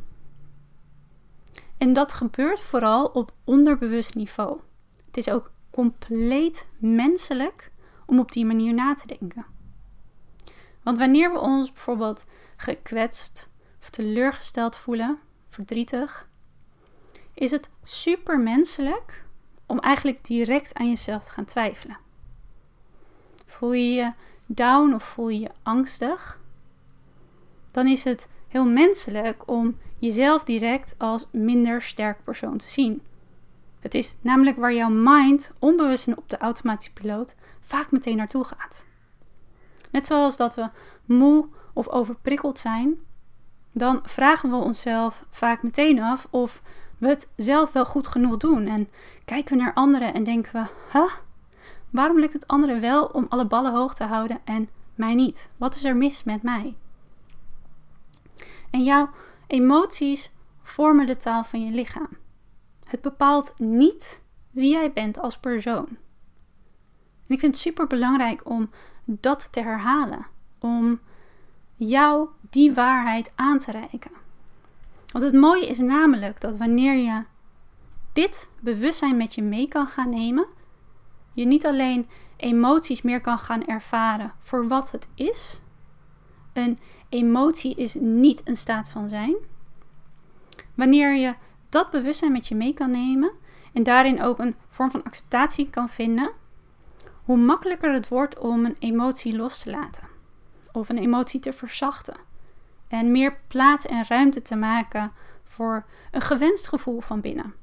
En 1.77 1.93
dat 1.93 2.13
gebeurt 2.13 2.61
vooral 2.61 3.05
op 3.05 3.31
onderbewust 3.43 4.15
niveau. 4.15 4.59
Het 5.05 5.17
is 5.17 5.29
ook 5.29 5.51
compleet 5.69 6.67
menselijk 6.77 7.71
om 8.05 8.19
op 8.19 8.31
die 8.31 8.45
manier 8.45 8.73
na 8.73 8.93
te 8.93 9.17
denken. 9.19 9.45
Want 10.83 10.97
wanneer 10.97 11.31
we 11.31 11.39
ons 11.39 11.71
bijvoorbeeld 11.71 12.25
gekwetst 12.55 13.49
of 13.79 13.89
teleurgesteld 13.89 14.77
voelen, 14.77 15.19
verdrietig, 15.49 16.29
is 17.33 17.51
het 17.51 17.69
super 17.83 18.39
menselijk 18.39 19.25
om 19.65 19.79
eigenlijk 19.79 20.23
direct 20.23 20.73
aan 20.73 20.89
jezelf 20.89 21.23
te 21.23 21.31
gaan 21.31 21.45
twijfelen. 21.45 21.97
Voel 23.45 23.73
je 23.73 23.93
je 23.93 24.13
down 24.47 24.93
of 24.93 25.03
voel 25.03 25.29
je 25.29 25.39
je 25.39 25.51
angstig, 25.63 26.39
dan 27.71 27.87
is 27.87 28.03
het 28.03 28.29
heel 28.47 28.65
menselijk 28.65 29.43
om 29.45 29.77
jezelf 29.99 30.43
direct 30.43 30.95
als 30.97 31.27
minder 31.31 31.81
sterk 31.81 32.23
persoon 32.23 32.57
te 32.57 32.67
zien. 32.67 33.01
Het 33.79 33.95
is 33.95 34.15
namelijk 34.21 34.57
waar 34.57 34.73
jouw 34.73 34.89
mind 34.89 35.51
onbewust 35.59 36.07
en 36.07 36.17
op 36.17 36.29
de 36.29 36.37
automatische 36.37 36.93
piloot 36.93 37.35
vaak 37.61 37.91
meteen 37.91 38.17
naartoe 38.17 38.43
gaat. 38.43 38.85
Net 39.91 40.07
zoals 40.07 40.37
dat 40.37 40.55
we 40.55 40.69
moe 41.05 41.47
of 41.73 41.87
overprikkeld 41.87 42.59
zijn, 42.59 42.95
dan 43.71 43.99
vragen 44.03 44.49
we 44.49 44.55
onszelf 44.55 45.25
vaak 45.29 45.63
meteen 45.63 46.01
af 46.01 46.27
of 46.29 46.61
we 46.97 47.07
het 47.07 47.29
zelf 47.35 47.71
wel 47.71 47.85
goed 47.85 48.07
genoeg 48.07 48.37
doen. 48.37 48.67
En 48.67 48.89
kijken 49.25 49.57
we 49.57 49.63
naar 49.63 49.73
anderen 49.73 50.13
en 50.13 50.23
denken 50.23 50.53
we: 50.53 50.69
huh, 50.91 51.13
waarom 51.89 52.19
lukt 52.19 52.33
het 52.33 52.47
anderen 52.47 52.81
wel 52.81 53.05
om 53.05 53.25
alle 53.29 53.45
ballen 53.45 53.73
hoog 53.73 53.93
te 53.93 54.03
houden 54.03 54.39
en 54.43 54.69
mij 54.95 55.15
niet? 55.15 55.49
Wat 55.57 55.75
is 55.75 55.83
er 55.83 55.95
mis 55.95 56.23
met 56.23 56.43
mij? 56.43 56.75
En 58.69 58.83
jouw 58.83 59.09
emoties 59.47 60.31
vormen 60.61 61.05
de 61.05 61.17
taal 61.17 61.43
van 61.43 61.65
je 61.65 61.71
lichaam. 61.71 62.09
Het 62.87 63.01
bepaalt 63.01 63.53
niet 63.57 64.23
wie 64.51 64.71
jij 64.71 64.93
bent 64.93 65.19
als 65.19 65.37
persoon. 65.37 65.87
En 67.27 67.33
ik 67.33 67.39
vind 67.39 67.53
het 67.53 67.63
super 67.63 67.87
belangrijk 67.87 68.49
om 68.49 68.69
dat 69.05 69.51
te 69.51 69.61
herhalen. 69.61 70.25
Om 70.59 70.99
jou 71.75 72.29
die 72.49 72.73
waarheid 72.73 73.31
aan 73.35 73.57
te 73.57 73.71
reiken. 73.71 74.11
Want 75.11 75.23
het 75.23 75.33
mooie 75.33 75.67
is 75.67 75.77
namelijk 75.77 76.41
dat 76.41 76.57
wanneer 76.57 76.95
je 76.95 77.23
dit 78.13 78.49
bewustzijn 78.59 79.17
met 79.17 79.35
je 79.35 79.41
mee 79.41 79.67
kan 79.67 79.87
gaan 79.87 80.09
nemen, 80.09 80.45
je 81.37 81.45
niet 81.45 81.65
alleen 81.65 82.09
emoties 82.37 83.01
meer 83.01 83.21
kan 83.21 83.39
gaan 83.39 83.65
ervaren 83.65 84.33
voor 84.39 84.67
wat 84.67 84.91
het 84.91 85.07
is. 85.15 85.61
Een 86.53 86.79
emotie 87.09 87.75
is 87.75 87.93
niet 87.93 88.41
een 88.43 88.57
staat 88.57 88.89
van 88.89 89.09
zijn. 89.09 89.35
Wanneer 90.75 91.15
je 91.15 91.35
dat 91.69 91.89
bewustzijn 91.89 92.31
met 92.31 92.47
je 92.47 92.55
mee 92.55 92.73
kan 92.73 92.91
nemen 92.91 93.31
en 93.73 93.83
daarin 93.83 94.21
ook 94.21 94.39
een 94.39 94.55
vorm 94.69 94.91
van 94.91 95.03
acceptatie 95.03 95.69
kan 95.69 95.89
vinden, 95.89 96.31
hoe 97.23 97.37
makkelijker 97.37 97.93
het 97.93 98.07
wordt 98.07 98.37
om 98.37 98.65
een 98.65 98.75
emotie 98.79 99.35
los 99.35 99.59
te 99.59 99.71
laten 99.71 100.03
of 100.71 100.89
een 100.89 100.97
emotie 100.97 101.39
te 101.39 101.53
verzachten 101.53 102.17
en 102.87 103.11
meer 103.11 103.39
plaats 103.47 103.85
en 103.85 104.05
ruimte 104.07 104.41
te 104.41 104.55
maken 104.55 105.11
voor 105.43 105.85
een 106.11 106.21
gewenst 106.21 106.67
gevoel 106.67 107.01
van 107.01 107.21
binnen. 107.21 107.53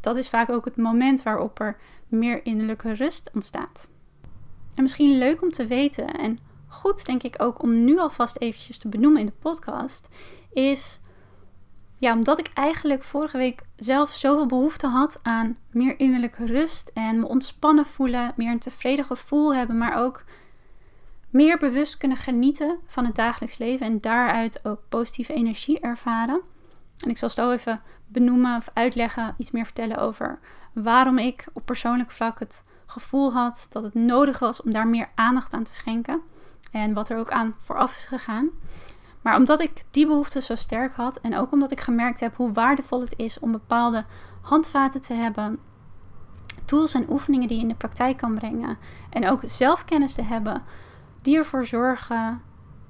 Dat 0.00 0.16
is 0.16 0.28
vaak 0.28 0.50
ook 0.50 0.64
het 0.64 0.76
moment 0.76 1.22
waarop 1.22 1.60
er 1.60 1.76
meer 2.08 2.44
innerlijke 2.44 2.92
rust 2.92 3.30
ontstaat. 3.34 3.90
En 4.74 4.82
misschien 4.82 5.18
leuk 5.18 5.42
om 5.42 5.50
te 5.50 5.66
weten 5.66 6.06
en 6.06 6.38
goed 6.66 7.06
denk 7.06 7.22
ik 7.22 7.42
ook 7.42 7.62
om 7.62 7.84
nu 7.84 7.98
alvast 7.98 8.38
eventjes 8.38 8.78
te 8.78 8.88
benoemen 8.88 9.20
in 9.20 9.26
de 9.26 9.32
podcast 9.32 10.08
is 10.52 11.00
ja, 11.98 12.12
omdat 12.12 12.38
ik 12.38 12.50
eigenlijk 12.54 13.02
vorige 13.02 13.36
week 13.36 13.62
zelf 13.76 14.10
zoveel 14.10 14.46
behoefte 14.46 14.86
had 14.86 15.18
aan 15.22 15.56
meer 15.70 15.98
innerlijke 16.00 16.46
rust 16.46 16.90
en 16.94 17.20
me 17.20 17.28
ontspannen 17.28 17.86
voelen, 17.86 18.32
meer 18.36 18.50
een 18.50 18.58
tevreden 18.58 19.04
gevoel 19.04 19.54
hebben, 19.54 19.78
maar 19.78 20.04
ook 20.04 20.24
meer 21.30 21.58
bewust 21.58 21.96
kunnen 21.96 22.18
genieten 22.18 22.78
van 22.86 23.04
het 23.04 23.14
dagelijks 23.14 23.58
leven 23.58 23.86
en 23.86 24.00
daaruit 24.00 24.64
ook 24.64 24.80
positieve 24.88 25.32
energie 25.32 25.80
ervaren. 25.80 26.40
En 26.98 27.10
ik 27.10 27.18
zal 27.18 27.30
zo 27.30 27.50
even 27.50 27.80
benoemen 28.08 28.56
of 28.56 28.70
uitleggen, 28.72 29.34
iets 29.38 29.50
meer 29.50 29.64
vertellen 29.64 29.98
over 29.98 30.38
waarom 30.72 31.18
ik 31.18 31.46
op 31.52 31.66
persoonlijk 31.66 32.10
vlak 32.10 32.38
het 32.38 32.64
gevoel 32.86 33.32
had 33.32 33.66
dat 33.70 33.82
het 33.82 33.94
nodig 33.94 34.38
was 34.38 34.62
om 34.62 34.72
daar 34.72 34.88
meer 34.88 35.10
aandacht 35.14 35.54
aan 35.54 35.62
te 35.62 35.74
schenken 35.74 36.20
en 36.70 36.92
wat 36.92 37.08
er 37.08 37.18
ook 37.18 37.30
aan 37.30 37.54
vooraf 37.58 37.96
is 37.96 38.04
gegaan. 38.04 38.50
Maar 39.22 39.36
omdat 39.36 39.60
ik 39.60 39.84
die 39.90 40.06
behoefte 40.06 40.40
zo 40.40 40.54
sterk 40.54 40.94
had 40.94 41.20
en 41.20 41.36
ook 41.36 41.52
omdat 41.52 41.72
ik 41.72 41.80
gemerkt 41.80 42.20
heb 42.20 42.36
hoe 42.36 42.52
waardevol 42.52 43.00
het 43.00 43.14
is 43.16 43.38
om 43.38 43.52
bepaalde 43.52 44.04
handvaten 44.40 45.00
te 45.00 45.14
hebben, 45.14 45.58
tools 46.64 46.94
en 46.94 47.10
oefeningen 47.10 47.48
die 47.48 47.56
je 47.56 47.62
in 47.62 47.68
de 47.68 47.74
praktijk 47.74 48.16
kan 48.16 48.34
brengen 48.34 48.78
en 49.10 49.28
ook 49.28 49.40
zelfkennis 49.44 50.14
te 50.14 50.22
hebben 50.22 50.62
die 51.22 51.36
ervoor 51.36 51.66
zorgen 51.66 52.42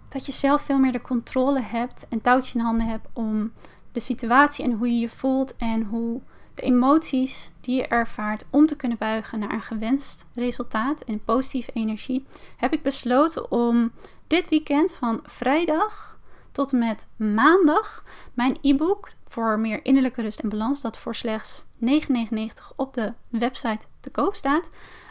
dat 0.09 0.27
je 0.27 0.33
zelf 0.33 0.61
veel 0.61 0.79
meer 0.79 0.93
de 0.93 1.01
controle 1.01 1.61
hebt 1.61 2.07
en 2.09 2.21
touwtje 2.21 2.59
in 2.59 2.65
handen 2.65 2.87
hebt 2.87 3.09
om 3.13 3.53
de 3.99 4.05
situatie 4.05 4.65
en 4.65 4.73
hoe 4.73 4.89
je 4.93 4.99
je 4.99 5.09
voelt 5.09 5.57
en 5.57 5.83
hoe 5.83 6.21
de 6.55 6.63
emoties 6.63 7.53
die 7.61 7.77
je 7.77 7.87
ervaart 7.87 8.45
om 8.51 8.67
te 8.67 8.77
kunnen 8.77 8.99
buigen 8.99 9.39
naar 9.39 9.53
een 9.53 9.63
gewenst 9.63 10.27
resultaat 10.35 11.01
en 11.01 11.25
positieve 11.25 11.71
energie, 11.75 12.27
heb 12.57 12.73
ik 12.73 12.83
besloten 12.83 13.51
om 13.51 13.93
dit 14.27 14.49
weekend 14.49 14.93
van 14.93 15.21
vrijdag 15.23 16.19
tot 16.53 16.73
en 16.73 16.79
met 16.79 17.07
maandag 17.17 18.05
mijn 18.35 18.59
e-book 18.63 19.11
voor 19.25 19.59
meer 19.59 19.85
innerlijke 19.85 20.23
rust 20.23 20.41
en 20.41 20.49
balans, 20.49 20.81
dat 20.81 20.99
voor 20.99 21.15
slechts 21.15 21.65
9,99 21.85 22.77
op 22.77 22.95
de 22.95 23.13
website 23.29 23.87
te 24.01 24.11
koop 24.11 24.35
staat, 24.35 24.69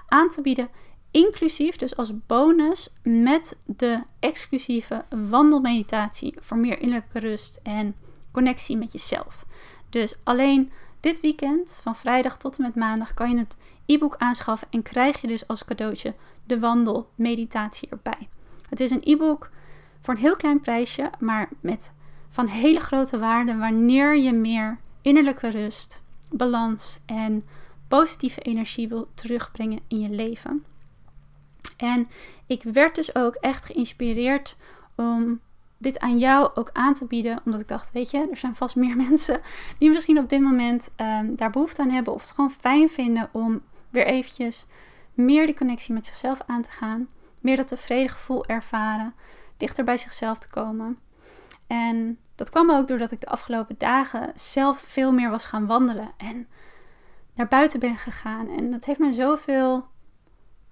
aan 0.07 0.29
te 0.29 0.41
bieden. 0.41 0.69
Inclusief, 1.11 1.75
dus 1.75 1.97
als 1.97 2.25
bonus, 2.25 2.93
met 3.03 3.57
de 3.65 4.01
exclusieve 4.19 5.05
wandelmeditatie 5.29 6.35
voor 6.39 6.57
meer 6.57 6.79
innerlijke 6.79 7.19
rust 7.19 7.59
en 7.63 7.95
connectie 8.37 8.77
met 8.77 8.91
jezelf. 8.91 9.45
Dus 9.89 10.17
alleen 10.23 10.71
dit 10.99 11.19
weekend, 11.19 11.79
van 11.83 11.95
vrijdag 11.95 12.37
tot 12.37 12.57
en 12.57 12.63
met 12.63 12.75
maandag, 12.75 13.13
kan 13.13 13.29
je 13.29 13.37
het 13.37 13.57
e-book 13.85 14.15
aanschaffen 14.17 14.67
en 14.71 14.81
krijg 14.81 15.21
je 15.21 15.27
dus 15.27 15.47
als 15.47 15.65
cadeautje 15.65 16.13
de 16.43 16.59
wandelmeditatie 16.59 17.89
erbij. 17.89 18.29
Het 18.69 18.79
is 18.79 18.91
een 18.91 19.01
e-book 19.03 19.49
voor 20.01 20.13
een 20.13 20.19
heel 20.19 20.35
klein 20.35 20.59
prijsje, 20.59 21.09
maar 21.19 21.49
met 21.59 21.91
van 22.29 22.47
hele 22.47 22.79
grote 22.79 23.19
waarde 23.19 23.57
wanneer 23.57 24.17
je 24.17 24.33
meer 24.33 24.79
innerlijke 25.01 25.49
rust, 25.49 26.01
balans 26.29 26.99
en 27.05 27.43
positieve 27.87 28.41
energie 28.41 28.87
wil 28.87 29.07
terugbrengen 29.13 29.79
in 29.87 29.99
je 29.99 30.09
leven. 30.09 30.65
En 31.77 32.07
ik 32.45 32.63
werd 32.63 32.95
dus 32.95 33.15
ook 33.15 33.35
echt 33.35 33.65
geïnspireerd 33.65 34.57
om 34.95 35.39
dit 35.77 35.99
aan 35.99 36.17
jou 36.17 36.49
ook 36.55 36.69
aan 36.73 36.93
te 36.93 37.05
bieden. 37.05 37.39
Omdat 37.45 37.61
ik 37.61 37.67
dacht, 37.67 37.91
weet 37.91 38.11
je, 38.11 38.27
er 38.31 38.37
zijn 38.37 38.55
vast 38.55 38.75
meer 38.75 38.97
mensen 39.07 39.41
die 39.77 39.89
misschien 39.89 40.19
op 40.19 40.29
dit 40.29 40.41
moment 40.41 40.89
um, 40.97 41.35
daar 41.35 41.49
behoefte 41.49 41.81
aan 41.81 41.89
hebben. 41.89 42.13
Of 42.13 42.21
het 42.21 42.31
gewoon 42.31 42.51
fijn 42.51 42.89
vinden 42.89 43.29
om 43.31 43.61
weer 43.89 44.05
eventjes 44.05 44.67
meer 45.13 45.45
die 45.45 45.55
connectie 45.55 45.93
met 45.93 46.05
zichzelf 46.05 46.39
aan 46.45 46.61
te 46.61 46.71
gaan. 46.71 47.07
Meer 47.41 47.55
dat 47.55 47.67
tevreden 47.67 48.09
gevoel 48.09 48.45
ervaren. 48.45 49.13
Dichter 49.57 49.83
bij 49.83 49.97
zichzelf 49.97 50.39
te 50.39 50.49
komen. 50.49 50.99
En 51.67 52.17
dat 52.35 52.49
kwam 52.49 52.71
ook 52.71 52.87
doordat 52.87 53.11
ik 53.11 53.21
de 53.21 53.27
afgelopen 53.27 53.75
dagen 53.77 54.31
zelf 54.35 54.79
veel 54.79 55.11
meer 55.11 55.29
was 55.29 55.45
gaan 55.45 55.65
wandelen. 55.65 56.11
En 56.17 56.47
naar 57.35 57.47
buiten 57.47 57.79
ben 57.79 57.97
gegaan. 57.97 58.49
En 58.49 58.71
dat 58.71 58.85
heeft 58.85 58.99
me 58.99 59.13
zoveel 59.13 59.87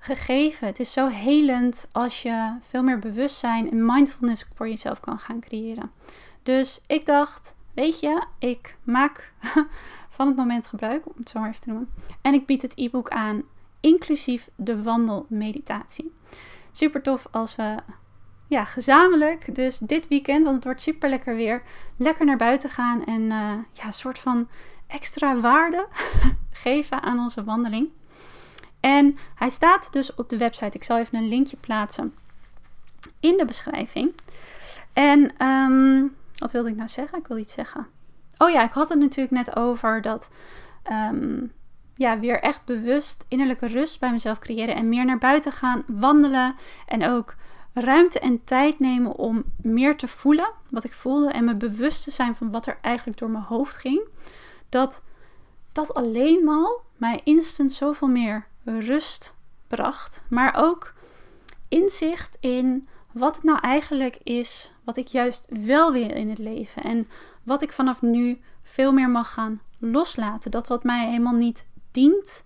gegeven. 0.05 0.67
Het 0.67 0.79
is 0.79 0.93
zo 0.93 1.07
helend 1.07 1.87
als 1.91 2.21
je 2.21 2.57
veel 2.61 2.83
meer 2.83 2.99
bewustzijn 2.99 3.71
en 3.71 3.85
mindfulness 3.85 4.45
voor 4.53 4.67
jezelf 4.67 4.99
kan 4.99 5.19
gaan 5.19 5.39
creëren. 5.39 5.91
Dus 6.43 6.81
ik 6.87 7.05
dacht, 7.05 7.55
weet 7.73 7.99
je, 7.99 8.25
ik 8.39 8.77
maak 8.83 9.33
van 10.09 10.27
het 10.27 10.35
moment 10.35 10.67
gebruik, 10.67 11.05
om 11.05 11.13
het 11.17 11.29
zo 11.29 11.39
maar 11.39 11.49
even 11.49 11.61
te 11.61 11.69
noemen. 11.69 11.89
En 12.21 12.33
ik 12.33 12.45
bied 12.45 12.61
het 12.61 12.77
e-book 12.77 13.09
aan, 13.09 13.43
inclusief 13.79 14.49
de 14.55 14.83
wandelmeditatie. 14.83 16.13
Super 16.71 17.01
tof 17.01 17.27
als 17.31 17.55
we 17.55 17.75
ja, 18.47 18.65
gezamenlijk, 18.65 19.55
dus 19.55 19.77
dit 19.77 20.07
weekend, 20.07 20.43
want 20.43 20.55
het 20.55 20.63
wordt 20.63 20.81
super 20.81 21.09
lekker 21.09 21.35
weer, 21.35 21.63
lekker 21.97 22.25
naar 22.25 22.37
buiten 22.37 22.69
gaan 22.69 23.05
en 23.05 23.21
uh, 23.21 23.53
ja, 23.71 23.85
een 23.85 23.93
soort 23.93 24.19
van 24.19 24.47
extra 24.87 25.39
waarde 25.39 25.87
geven 26.51 27.01
aan 27.01 27.19
onze 27.19 27.43
wandeling. 27.43 27.89
En 28.85 29.17
hij 29.35 29.49
staat 29.49 29.93
dus 29.93 30.15
op 30.15 30.29
de 30.29 30.37
website. 30.37 30.77
Ik 30.77 30.83
zal 30.83 30.97
even 30.97 31.17
een 31.17 31.27
linkje 31.27 31.57
plaatsen 31.57 32.13
in 33.19 33.37
de 33.37 33.45
beschrijving. 33.45 34.13
En 34.93 35.45
um, 35.45 36.15
wat 36.35 36.51
wilde 36.51 36.69
ik 36.69 36.75
nou 36.75 36.89
zeggen? 36.89 37.19
Ik 37.19 37.27
wil 37.27 37.37
iets 37.37 37.53
zeggen. 37.53 37.87
oh 38.37 38.49
ja, 38.49 38.63
ik 38.63 38.71
had 38.71 38.89
het 38.89 38.99
natuurlijk 38.99 39.35
net 39.35 39.55
over 39.55 40.01
dat. 40.01 40.29
ehm, 40.83 41.43
ja, 41.95 42.19
weer 42.19 42.39
echt 42.39 42.65
bewust 42.65 43.25
innerlijke 43.27 43.67
rust 43.67 43.99
bij 43.99 44.11
mezelf 44.11 44.39
creëren 44.39 44.75
en 44.75 44.89
meer 44.89 45.05
naar 45.05 45.17
buiten 45.17 45.51
gaan, 45.51 45.83
wandelen 45.87 46.55
en 46.85 47.05
ook 47.05 47.35
ruimte 47.73 48.19
en 48.19 48.43
tijd 48.43 48.79
nemen 48.79 49.15
om 49.15 49.43
meer 49.61 49.97
te 49.97 50.07
voelen 50.07 50.51
wat 50.69 50.83
ik 50.83 50.93
voelde 50.93 51.31
en 51.31 51.43
me 51.43 51.55
bewust 51.55 52.03
te 52.03 52.11
zijn 52.11 52.35
van 52.35 52.51
wat 52.51 52.67
er 52.67 52.77
eigenlijk 52.81 53.17
door 53.17 53.29
mijn 53.29 53.43
hoofd 53.43 53.75
ging. 53.75 54.01
Dat 54.69 55.03
dat 55.71 55.93
alleen 55.93 56.49
al 56.49 56.81
mij 56.97 57.21
instant 57.23 57.73
zoveel 57.73 58.07
meer 58.07 58.47
rust 58.65 59.35
bracht, 59.67 60.23
maar 60.29 60.53
ook 60.55 60.93
inzicht 61.67 62.37
in 62.39 62.87
wat 63.11 63.35
het 63.35 63.43
nou 63.43 63.59
eigenlijk 63.59 64.17
is 64.23 64.73
wat 64.83 64.97
ik 64.97 65.07
juist 65.07 65.45
wel 65.49 65.91
wil 65.91 66.09
in 66.09 66.29
het 66.29 66.37
leven 66.37 66.83
en 66.83 67.07
wat 67.43 67.61
ik 67.61 67.71
vanaf 67.71 68.01
nu 68.01 68.41
veel 68.61 68.91
meer 68.91 69.09
mag 69.09 69.33
gaan 69.33 69.61
loslaten. 69.77 70.51
Dat 70.51 70.67
wat 70.67 70.83
mij 70.83 71.05
helemaal 71.05 71.33
niet 71.33 71.65
dient. 71.91 72.45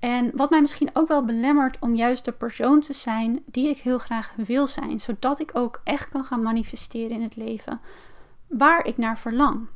En 0.00 0.30
wat 0.34 0.50
mij 0.50 0.60
misschien 0.60 0.90
ook 0.92 1.08
wel 1.08 1.24
belemmert 1.24 1.76
om 1.80 1.94
juist 1.94 2.24
de 2.24 2.32
persoon 2.32 2.80
te 2.80 2.92
zijn 2.92 3.42
die 3.46 3.68
ik 3.68 3.78
heel 3.78 3.98
graag 3.98 4.32
wil 4.36 4.66
zijn. 4.66 5.00
Zodat 5.00 5.40
ik 5.40 5.50
ook 5.52 5.80
echt 5.84 6.08
kan 6.08 6.24
gaan 6.24 6.42
manifesteren 6.42 7.10
in 7.10 7.22
het 7.22 7.36
leven 7.36 7.80
waar 8.46 8.84
ik 8.84 8.96
naar 8.96 9.18
verlang. 9.18 9.66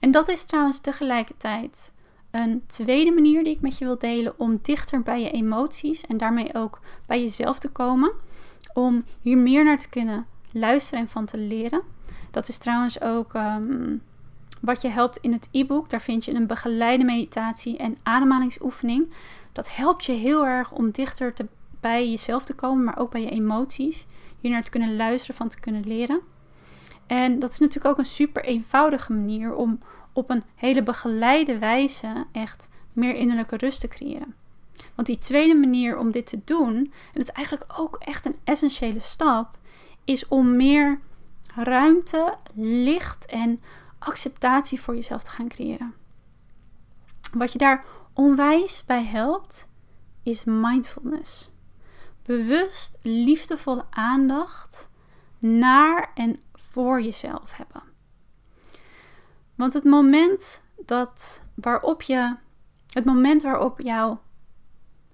En 0.00 0.10
dat 0.10 0.28
is 0.28 0.44
trouwens 0.44 0.78
tegelijkertijd 0.78 1.92
een 2.32 2.62
tweede 2.66 3.12
manier 3.12 3.44
die 3.44 3.54
ik 3.54 3.60
met 3.60 3.78
je 3.78 3.84
wil 3.84 3.98
delen 3.98 4.38
om 4.38 4.58
dichter 4.62 5.02
bij 5.02 5.22
je 5.22 5.30
emoties 5.30 6.06
en 6.06 6.16
daarmee 6.16 6.54
ook 6.54 6.80
bij 7.06 7.20
jezelf 7.20 7.58
te 7.58 7.68
komen. 7.68 8.12
Om 8.74 9.04
hier 9.20 9.38
meer 9.38 9.64
naar 9.64 9.78
te 9.78 9.88
kunnen 9.88 10.26
luisteren 10.52 11.00
en 11.00 11.08
van 11.08 11.24
te 11.24 11.38
leren. 11.38 11.82
Dat 12.30 12.48
is 12.48 12.58
trouwens 12.58 13.00
ook 13.00 13.34
ehm, 13.34 13.96
wat 14.60 14.82
je 14.82 14.88
helpt 14.88 15.16
in 15.16 15.32
het 15.32 15.48
e-book. 15.50 15.90
Daar 15.90 16.00
vind 16.00 16.24
je 16.24 16.34
een 16.34 16.46
begeleide 16.46 17.04
meditatie 17.04 17.76
en 17.76 17.96
ademhalingsoefening. 18.02 19.12
Dat 19.52 19.74
helpt 19.76 20.04
je 20.04 20.12
heel 20.12 20.46
erg 20.46 20.72
om 20.72 20.90
dichter 20.90 21.34
te, 21.34 21.46
bij 21.80 22.10
jezelf 22.10 22.44
te 22.44 22.54
komen, 22.54 22.84
maar 22.84 22.98
ook 22.98 23.10
bij 23.10 23.20
je 23.20 23.30
emoties. 23.30 24.06
Hier 24.40 24.50
naar 24.50 24.62
te 24.62 24.70
kunnen 24.70 24.96
luisteren, 24.96 25.36
van 25.36 25.48
te 25.48 25.60
kunnen 25.60 25.86
leren. 25.86 26.20
En 27.06 27.38
dat 27.38 27.52
is 27.52 27.58
natuurlijk 27.58 27.86
ook 27.86 27.98
een 27.98 28.10
super 28.10 28.44
eenvoudige 28.44 29.12
manier 29.12 29.54
om 29.54 29.78
op 30.12 30.30
een 30.30 30.44
hele 30.54 30.82
begeleide 30.82 31.58
wijze 31.58 32.26
echt 32.32 32.68
meer 32.92 33.14
innerlijke 33.14 33.56
rust 33.56 33.80
te 33.80 33.88
creëren. 33.88 34.34
Want 34.94 35.06
die 35.06 35.18
tweede 35.18 35.54
manier 35.54 35.98
om 35.98 36.10
dit 36.10 36.26
te 36.26 36.40
doen, 36.44 36.76
en 36.76 36.90
dat 37.12 37.22
is 37.22 37.30
eigenlijk 37.30 37.72
ook 37.76 37.96
echt 37.96 38.26
een 38.26 38.36
essentiële 38.44 39.00
stap, 39.00 39.58
is 40.04 40.28
om 40.28 40.56
meer 40.56 41.00
ruimte, 41.54 42.36
licht 42.54 43.26
en 43.26 43.60
acceptatie 43.98 44.80
voor 44.80 44.94
jezelf 44.94 45.22
te 45.22 45.30
gaan 45.30 45.48
creëren. 45.48 45.94
Wat 47.32 47.52
je 47.52 47.58
daar 47.58 47.84
onwijs 48.12 48.84
bij 48.86 49.04
helpt, 49.04 49.68
is 50.22 50.44
mindfulness. 50.44 51.50
Bewust 52.22 52.98
liefdevolle 53.02 53.84
aandacht 53.90 54.88
naar 55.38 56.10
en 56.14 56.40
voor 56.52 57.02
jezelf 57.02 57.56
hebben. 57.56 57.91
Want 59.54 59.72
het 59.72 59.84
moment 59.84 60.62
dat 60.84 61.42
waarop 61.54 62.02
je 62.02 62.36
het 62.92 63.04
moment 63.04 63.42
waarop 63.42 63.80
jouw 63.80 64.20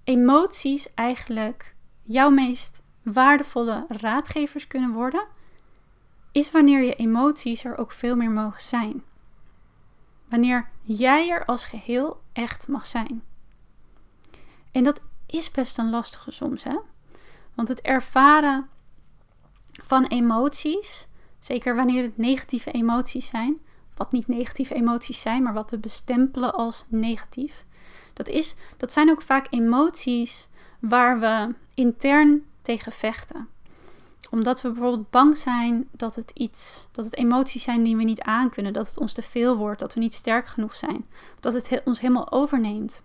emoties 0.03 0.93
eigenlijk 0.93 1.75
jouw 2.03 2.29
meest 2.29 2.81
waardevolle 3.03 3.85
raadgevers 3.89 4.67
kunnen 4.67 4.91
worden, 4.91 5.27
is 6.31 6.51
wanneer 6.51 6.83
je 6.83 6.95
emoties 6.95 7.63
er 7.63 7.77
ook 7.77 7.91
veel 7.91 8.15
meer 8.15 8.31
mogen 8.31 8.61
zijn. 8.61 9.03
Wanneer 10.29 10.69
jij 10.81 11.29
er 11.29 11.45
als 11.45 11.65
geheel 11.65 12.21
echt 12.33 12.67
mag 12.67 12.85
zijn. 12.85 13.23
En 14.71 14.83
dat 14.83 15.01
is 15.25 15.51
best 15.51 15.77
een 15.77 15.89
lastige 15.89 16.31
soms, 16.31 16.63
hè? 16.63 16.77
Want 17.55 17.67
het 17.67 17.81
ervaren 17.81 18.69
van 19.83 20.05
emoties, 20.05 21.07
zeker 21.39 21.75
wanneer 21.75 22.03
het 22.03 22.17
negatieve 22.17 22.71
emoties 22.71 23.27
zijn, 23.27 23.61
wat 23.99 24.11
niet 24.11 24.27
negatieve 24.27 24.73
emoties 24.73 25.21
zijn, 25.21 25.43
maar 25.43 25.53
wat 25.53 25.71
we 25.71 25.77
bestempelen 25.77 26.53
als 26.53 26.85
negatief, 26.87 27.65
dat, 28.13 28.27
is, 28.27 28.55
dat 28.77 28.93
zijn 28.93 29.09
ook 29.09 29.21
vaak 29.21 29.47
emoties 29.49 30.47
waar 30.79 31.19
we 31.19 31.53
intern 31.73 32.45
tegen 32.61 32.91
vechten 32.91 33.47
omdat 34.29 34.61
we 34.61 34.69
bijvoorbeeld 34.71 35.09
bang 35.09 35.37
zijn 35.37 35.87
dat 35.91 36.15
het 36.15 36.31
iets, 36.33 36.87
dat 36.91 37.05
het 37.05 37.15
emoties 37.15 37.63
zijn 37.63 37.83
die 37.83 37.95
we 37.95 38.03
niet 38.03 38.21
aankunnen, 38.21 38.73
dat 38.73 38.87
het 38.87 38.97
ons 38.97 39.13
te 39.13 39.21
veel 39.21 39.55
wordt, 39.55 39.79
dat 39.79 39.93
we 39.93 39.99
niet 39.99 40.13
sterk 40.13 40.47
genoeg 40.47 40.75
zijn, 40.75 41.05
dat 41.39 41.53
het 41.53 41.81
ons 41.85 41.99
helemaal 41.99 42.31
overneemt. 42.31 43.03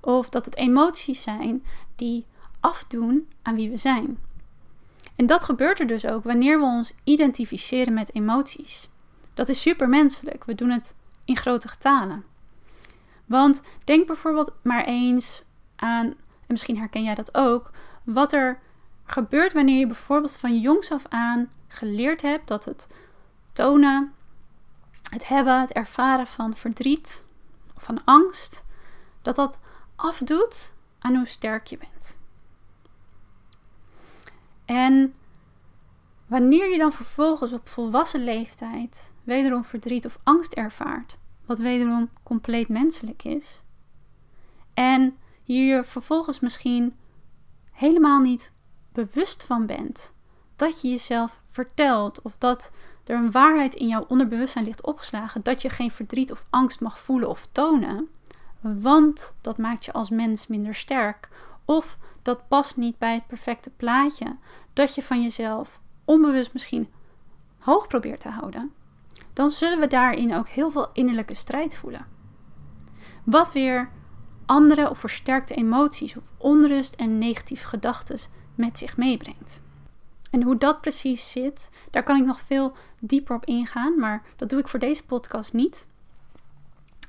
Of 0.00 0.28
dat 0.28 0.44
het 0.44 0.56
emoties 0.56 1.22
zijn 1.22 1.64
die 1.96 2.26
afdoen 2.60 3.28
aan 3.42 3.54
wie 3.54 3.70
we 3.70 3.76
zijn. 3.76 4.18
En 5.16 5.26
dat 5.26 5.44
gebeurt 5.44 5.80
er 5.80 5.86
dus 5.86 6.06
ook 6.06 6.24
wanneer 6.24 6.58
we 6.58 6.64
ons 6.64 6.92
identificeren 7.04 7.94
met 7.94 8.14
emoties. 8.14 8.89
Dat 9.34 9.48
is 9.48 9.60
supermenselijk. 9.60 10.44
We 10.44 10.54
doen 10.54 10.70
het 10.70 10.94
in 11.24 11.36
grote 11.36 11.68
getalen. 11.68 12.24
Want 13.26 13.60
denk 13.84 14.06
bijvoorbeeld 14.06 14.52
maar 14.62 14.84
eens 14.84 15.44
aan, 15.76 16.06
en 16.06 16.16
misschien 16.46 16.78
herken 16.78 17.02
jij 17.02 17.14
dat 17.14 17.34
ook, 17.34 17.70
wat 18.04 18.32
er 18.32 18.58
gebeurt 19.04 19.52
wanneer 19.52 19.78
je 19.78 19.86
bijvoorbeeld 19.86 20.36
van 20.36 20.60
jongs 20.60 20.90
af 20.92 21.06
aan 21.08 21.50
geleerd 21.68 22.22
hebt 22.22 22.48
dat 22.48 22.64
het 22.64 22.86
tonen, 23.52 24.12
het 25.10 25.28
hebben, 25.28 25.60
het 25.60 25.72
ervaren 25.72 26.26
van 26.26 26.56
verdriet 26.56 27.24
of 27.76 27.82
van 27.82 28.04
angst, 28.04 28.64
dat 29.22 29.36
dat 29.36 29.58
afdoet 29.96 30.74
aan 30.98 31.14
hoe 31.14 31.26
sterk 31.26 31.66
je 31.66 31.78
bent. 31.78 32.18
En 34.64 35.14
wanneer 36.26 36.70
je 36.70 36.78
dan 36.78 36.92
vervolgens 36.92 37.52
op 37.52 37.68
volwassen 37.68 38.24
leeftijd 38.24 39.12
wederom 39.30 39.64
verdriet 39.64 40.06
of 40.06 40.18
angst 40.22 40.52
ervaart, 40.52 41.18
wat 41.46 41.58
wederom 41.58 42.10
compleet 42.22 42.68
menselijk 42.68 43.24
is, 43.24 43.62
en 44.74 45.16
je 45.44 45.64
je 45.64 45.84
vervolgens 45.84 46.40
misschien 46.40 46.96
helemaal 47.72 48.20
niet 48.20 48.52
bewust 48.92 49.44
van 49.44 49.66
bent 49.66 50.14
dat 50.56 50.80
je 50.80 50.88
jezelf 50.88 51.40
vertelt 51.46 52.22
of 52.22 52.34
dat 52.38 52.70
er 53.04 53.16
een 53.16 53.30
waarheid 53.30 53.74
in 53.74 53.88
jouw 53.88 54.04
onderbewustzijn 54.08 54.64
ligt 54.64 54.86
opgeslagen 54.86 55.42
dat 55.42 55.62
je 55.62 55.68
geen 55.68 55.90
verdriet 55.90 56.32
of 56.32 56.44
angst 56.50 56.80
mag 56.80 56.98
voelen 56.98 57.28
of 57.28 57.46
tonen, 57.52 58.08
want 58.60 59.34
dat 59.40 59.58
maakt 59.58 59.84
je 59.84 59.92
als 59.92 60.10
mens 60.10 60.46
minder 60.46 60.74
sterk. 60.74 61.28
Of 61.64 61.98
dat 62.22 62.48
past 62.48 62.76
niet 62.76 62.98
bij 62.98 63.14
het 63.14 63.26
perfecte 63.26 63.70
plaatje 63.70 64.36
dat 64.72 64.94
je 64.94 65.02
van 65.02 65.22
jezelf 65.22 65.80
onbewust 66.04 66.52
misschien 66.52 66.88
hoog 67.58 67.86
probeert 67.86 68.20
te 68.20 68.28
houden, 68.28 68.72
dan 69.32 69.50
zullen 69.50 69.80
we 69.80 69.86
daarin 69.86 70.34
ook 70.34 70.48
heel 70.48 70.70
veel 70.70 70.88
innerlijke 70.92 71.34
strijd 71.34 71.76
voelen. 71.76 72.06
Wat 73.24 73.52
weer 73.52 73.90
andere 74.46 74.90
of 74.90 74.98
versterkte 74.98 75.54
emoties 75.54 76.16
of 76.16 76.22
onrust 76.36 76.94
en 76.94 77.18
negatieve 77.18 77.66
gedachten 77.66 78.18
met 78.54 78.78
zich 78.78 78.96
meebrengt. 78.96 79.62
En 80.30 80.42
hoe 80.42 80.58
dat 80.58 80.80
precies 80.80 81.30
zit, 81.30 81.70
daar 81.90 82.02
kan 82.02 82.16
ik 82.16 82.24
nog 82.24 82.40
veel 82.40 82.72
dieper 82.98 83.36
op 83.36 83.44
ingaan, 83.44 83.98
maar 83.98 84.22
dat 84.36 84.50
doe 84.50 84.58
ik 84.58 84.68
voor 84.68 84.78
deze 84.78 85.06
podcast 85.06 85.52
niet. 85.52 85.86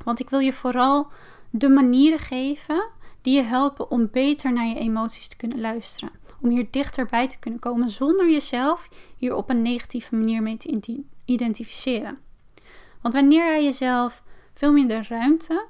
Want 0.04 0.20
ik 0.20 0.30
wil 0.30 0.40
je 0.40 0.54
vooral 0.54 1.08
de 1.50 1.70
manieren 1.70 2.20
geven 2.20 2.90
die 3.22 3.36
je 3.36 3.44
helpen 3.44 3.92
om 3.92 4.10
beter 4.12 4.54
naar 4.54 4.66
je 4.66 4.80
emoties 4.80 5.28
te 5.28 5.38
kunnen 5.38 5.62
luisteren. 5.62 6.12
Om 6.42 6.50
hier 6.50 6.68
dichterbij 6.72 7.28
te 7.28 7.40
kunnen 7.40 7.60
komen 7.60 7.90
zonder 7.90 8.32
jezelf 8.32 8.90
hier 9.18 9.36
op 9.36 9.50
een 9.50 9.62
negatieve 9.62 10.16
manier 10.16 10.42
mee 10.42 10.58
te 10.58 10.68
identificeren. 11.32 12.20
Want 13.02 13.14
wanneer 13.14 13.46
jij 13.46 13.64
jezelf 13.64 14.24
veel 14.54 14.72
minder 14.72 15.06
ruimte 15.10 15.68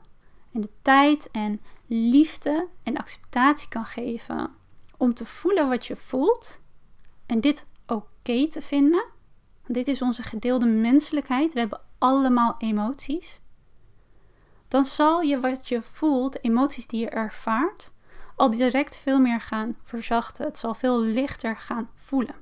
en 0.54 0.62
de 0.62 0.70
tijd 0.82 1.32
en 1.32 1.62
liefde 1.88 2.68
en 2.84 2.98
acceptatie 2.98 3.70
kan 3.70 3.86
geven 3.86 4.50
om 4.98 5.14
te 5.14 5.26
voelen 5.26 5.70
wat 5.70 5.86
je 5.86 5.96
voelt 5.96 6.62
en 7.26 7.42
dit 7.42 7.66
oké 7.88 8.48
te 8.48 8.62
vinden. 8.62 9.04
Dit 9.68 9.88
is 9.88 10.02
onze 10.02 10.24
gedeelde 10.24 10.66
menselijkheid. 10.66 11.54
We 11.54 11.60
hebben 11.60 11.82
allemaal 11.98 12.56
emoties. 12.58 13.42
Dan 14.68 14.86
zal 14.86 15.22
je 15.22 15.40
wat 15.40 15.68
je 15.68 15.82
voelt, 15.82 16.34
de 16.34 16.40
emoties 16.40 16.88
die 16.88 17.00
je 17.00 17.10
ervaart, 17.10 17.94
al 18.36 18.50
direct 18.50 18.98
veel 18.98 19.20
meer 19.20 19.42
gaan 19.42 19.76
verzachten. 19.84 20.46
Het 20.46 20.58
zal 20.58 20.74
veel 20.74 21.00
lichter 21.00 21.56
gaan 21.56 21.90
voelen. 21.96 22.36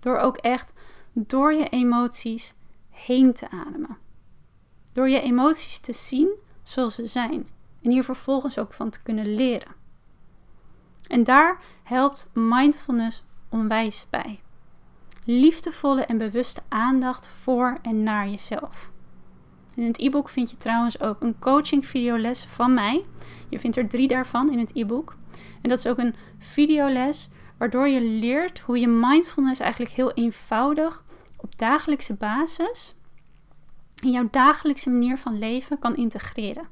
Door 0.00 0.16
ook 0.16 0.36
echt 0.36 0.72
door 1.12 1.52
je 1.54 1.68
emoties 1.68 2.54
heen 2.90 3.32
te 3.32 3.50
ademen. 3.50 3.96
Door 4.92 5.08
je 5.08 5.20
emoties 5.20 5.78
te 5.78 5.92
zien 5.92 6.34
zoals 6.62 6.94
ze 6.94 7.06
zijn. 7.06 7.48
En 7.82 7.90
hier 7.90 8.04
vervolgens 8.04 8.58
ook 8.58 8.72
van 8.72 8.90
te 8.90 9.02
kunnen 9.02 9.34
leren. 9.34 9.74
En 11.06 11.24
daar 11.24 11.60
helpt 11.82 12.30
mindfulness 12.32 13.24
onwijs 13.48 14.06
bij. 14.10 14.40
liefdevolle 15.24 16.04
en 16.04 16.18
bewuste 16.18 16.62
aandacht 16.68 17.28
voor 17.28 17.78
en 17.82 18.02
naar 18.02 18.28
jezelf. 18.28 18.90
In 19.74 19.86
het 19.86 19.98
e-book 19.98 20.28
vind 20.28 20.50
je 20.50 20.56
trouwens 20.56 21.00
ook 21.00 21.22
een 21.22 21.38
coaching 21.38 21.86
videoles 21.86 22.44
van 22.44 22.74
mij. 22.74 23.04
Je 23.48 23.58
vindt 23.58 23.76
er 23.76 23.88
drie 23.88 24.08
daarvan 24.08 24.50
in 24.50 24.58
het 24.58 24.76
e-book. 24.76 25.16
En 25.62 25.68
dat 25.68 25.78
is 25.78 25.86
ook 25.86 25.98
een 25.98 26.14
videoles 26.38 27.30
waardoor 27.58 27.88
je 27.88 28.00
leert 28.00 28.60
hoe 28.60 28.78
je 28.78 28.88
mindfulness 28.88 29.60
eigenlijk 29.60 29.92
heel 29.92 30.12
eenvoudig 30.12 31.04
op 31.36 31.58
dagelijkse 31.58 32.14
basis 32.14 32.94
in 34.00 34.10
jouw 34.10 34.28
dagelijkse 34.30 34.90
manier 34.90 35.18
van 35.18 35.38
leven 35.38 35.78
kan 35.78 35.96
integreren. 35.96 36.68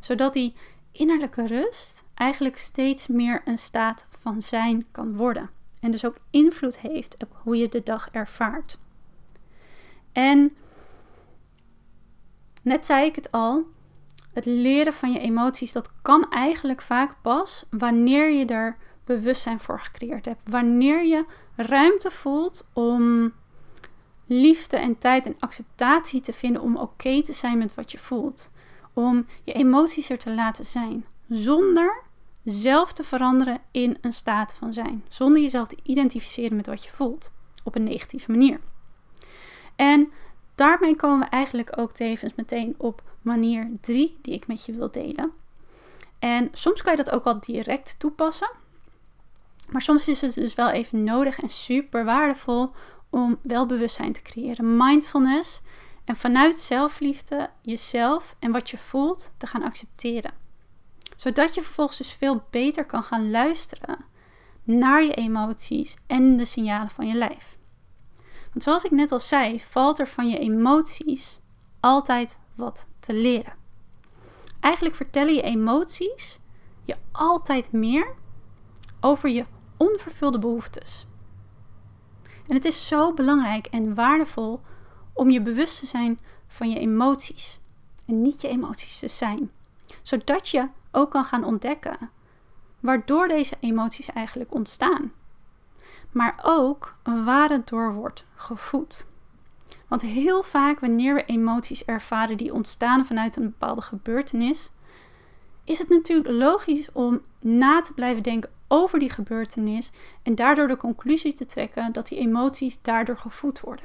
Zodat 0.00 0.32
die 0.32 0.54
innerlijke 0.92 1.46
rust 1.46 2.04
eigenlijk 2.14 2.58
steeds 2.58 3.06
meer 3.06 3.42
een 3.44 3.58
staat 3.58 4.06
van 4.10 4.42
zijn 4.42 4.86
kan 4.90 5.16
worden. 5.16 5.50
En 5.80 5.90
dus 5.90 6.04
ook 6.04 6.16
invloed 6.30 6.78
heeft 6.78 7.22
op 7.22 7.36
hoe 7.42 7.56
je 7.56 7.68
de 7.68 7.82
dag 7.82 8.08
ervaart. 8.10 8.78
En 10.12 10.56
net 12.62 12.86
zei 12.86 13.06
ik 13.06 13.14
het 13.14 13.32
al, 13.32 13.64
het 14.32 14.44
leren 14.44 14.92
van 14.92 15.12
je 15.12 15.18
emoties, 15.18 15.72
dat 15.72 15.90
kan 16.02 16.30
eigenlijk 16.30 16.82
vaak 16.82 17.16
pas 17.22 17.66
wanneer 17.70 18.30
je 18.30 18.46
er 18.46 18.76
bewustzijn 19.14 19.60
voor 19.60 19.80
gecreëerd 19.80 20.24
hebt. 20.24 20.40
Wanneer 20.44 21.04
je 21.04 21.24
ruimte 21.56 22.10
voelt 22.10 22.68
om 22.72 23.32
liefde 24.26 24.76
en 24.76 24.98
tijd 24.98 25.26
en 25.26 25.36
acceptatie 25.38 26.20
te 26.20 26.32
vinden 26.32 26.62
om 26.62 26.76
oké 26.76 27.22
te 27.22 27.32
zijn 27.32 27.58
met 27.58 27.74
wat 27.74 27.92
je 27.92 27.98
voelt. 27.98 28.50
Om 28.92 29.26
je 29.44 29.52
emoties 29.52 30.10
er 30.10 30.18
te 30.18 30.34
laten 30.34 30.64
zijn. 30.64 31.06
Zonder 31.28 32.02
zelf 32.44 32.92
te 32.92 33.04
veranderen 33.04 33.60
in 33.70 33.98
een 34.00 34.12
staat 34.12 34.54
van 34.54 34.72
zijn. 34.72 35.04
Zonder 35.08 35.42
jezelf 35.42 35.68
te 35.68 35.78
identificeren 35.82 36.56
met 36.56 36.66
wat 36.66 36.84
je 36.84 36.90
voelt. 36.90 37.32
Op 37.64 37.74
een 37.74 37.84
negatieve 37.84 38.30
manier. 38.30 38.60
En 39.76 40.12
daarmee 40.54 40.96
komen 40.96 41.18
we 41.18 41.26
eigenlijk 41.26 41.78
ook 41.78 41.92
tevens 41.92 42.34
meteen 42.34 42.74
op 42.78 43.02
manier 43.22 43.70
3 43.80 44.18
die 44.22 44.34
ik 44.34 44.46
met 44.46 44.64
je 44.64 44.72
wil 44.72 44.90
delen. 44.90 45.32
En 46.18 46.48
soms 46.52 46.82
kan 46.82 46.96
je 46.96 47.02
dat 47.02 47.14
ook 47.14 47.24
al 47.24 47.40
direct 47.40 47.94
toepassen. 47.98 48.50
Maar 49.72 49.82
soms 49.82 50.08
is 50.08 50.20
het 50.20 50.34
dus 50.34 50.54
wel 50.54 50.70
even 50.70 51.04
nodig 51.04 51.40
en 51.40 51.48
super 51.48 52.04
waardevol 52.04 52.70
om 53.10 53.38
wel 53.42 53.66
bewustzijn 53.66 54.12
te 54.12 54.22
creëren. 54.22 54.76
Mindfulness. 54.76 55.62
En 56.04 56.16
vanuit 56.16 56.56
zelfliefde 56.56 57.50
jezelf 57.62 58.36
en 58.38 58.52
wat 58.52 58.70
je 58.70 58.78
voelt 58.78 59.32
te 59.38 59.46
gaan 59.46 59.62
accepteren. 59.62 60.32
Zodat 61.16 61.54
je 61.54 61.62
vervolgens 61.62 61.98
dus 61.98 62.12
veel 62.12 62.42
beter 62.50 62.86
kan 62.86 63.02
gaan 63.02 63.30
luisteren 63.30 63.98
naar 64.62 65.04
je 65.04 65.14
emoties 65.14 65.96
en 66.06 66.36
de 66.36 66.44
signalen 66.44 66.90
van 66.90 67.06
je 67.06 67.14
lijf. 67.14 67.58
Want 68.52 68.62
zoals 68.62 68.84
ik 68.84 68.90
net 68.90 69.12
al 69.12 69.20
zei, 69.20 69.60
valt 69.60 69.98
er 69.98 70.08
van 70.08 70.28
je 70.28 70.38
emoties 70.38 71.40
altijd 71.80 72.38
wat 72.54 72.86
te 73.00 73.12
leren. 73.12 73.54
Eigenlijk 74.60 74.94
vertellen 74.94 75.34
je 75.34 75.42
emoties 75.42 76.40
je 76.84 76.96
altijd 77.12 77.72
meer 77.72 78.14
over 79.00 79.28
je 79.28 79.44
onvervulde 79.80 80.38
behoeftes. 80.38 81.06
En 82.46 82.54
het 82.54 82.64
is 82.64 82.86
zo 82.86 83.14
belangrijk 83.14 83.66
en 83.66 83.94
waardevol 83.94 84.60
om 85.12 85.30
je 85.30 85.42
bewust 85.42 85.80
te 85.80 85.86
zijn 85.86 86.18
van 86.48 86.70
je 86.70 86.78
emoties. 86.78 87.60
En 88.06 88.22
niet 88.22 88.40
je 88.40 88.48
emoties 88.48 88.98
te 88.98 89.08
zijn. 89.08 89.50
Zodat 90.02 90.48
je 90.48 90.68
ook 90.90 91.10
kan 91.10 91.24
gaan 91.24 91.44
ontdekken 91.44 92.10
waardoor 92.80 93.28
deze 93.28 93.56
emoties 93.60 94.12
eigenlijk 94.12 94.54
ontstaan. 94.54 95.12
Maar 96.10 96.40
ook 96.42 96.96
waar 97.02 97.50
het 97.50 97.68
door 97.68 97.94
wordt 97.94 98.24
gevoed. 98.34 99.06
Want 99.88 100.02
heel 100.02 100.42
vaak 100.42 100.80
wanneer 100.80 101.14
we 101.14 101.24
emoties 101.24 101.84
ervaren 101.84 102.36
die 102.36 102.54
ontstaan 102.54 103.06
vanuit 103.06 103.36
een 103.36 103.50
bepaalde 103.50 103.80
gebeurtenis, 103.80 104.72
is 105.64 105.78
het 105.78 105.88
natuurlijk 105.88 106.28
logisch 106.28 106.92
om 106.92 107.20
na 107.40 107.80
te 107.80 107.94
blijven 107.94 108.22
denken 108.22 108.50
over 108.72 108.98
die 108.98 109.10
gebeurtenis 109.10 109.90
en 110.22 110.34
daardoor 110.34 110.68
de 110.68 110.76
conclusie 110.76 111.32
te 111.32 111.46
trekken 111.46 111.92
dat 111.92 112.08
die 112.08 112.18
emoties 112.18 112.82
daardoor 112.82 113.16
gevoed 113.16 113.60
worden. 113.60 113.84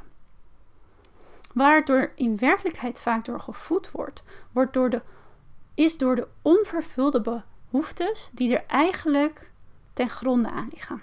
Waardoor 1.54 2.12
in 2.16 2.38
werkelijkheid 2.38 3.00
vaak 3.00 3.26
door 3.26 3.40
gevoed 3.40 3.92
wordt, 3.92 4.24
wordt 4.52 4.74
door 4.74 4.90
de, 4.90 5.02
is 5.74 5.98
door 5.98 6.16
de 6.16 6.28
onvervulde 6.42 7.44
behoeftes 7.70 8.30
die 8.34 8.58
er 8.58 8.66
eigenlijk 8.68 9.52
ten 9.94 10.10
gronde 10.10 10.50
aan 10.50 10.70
liggen. 10.72 11.02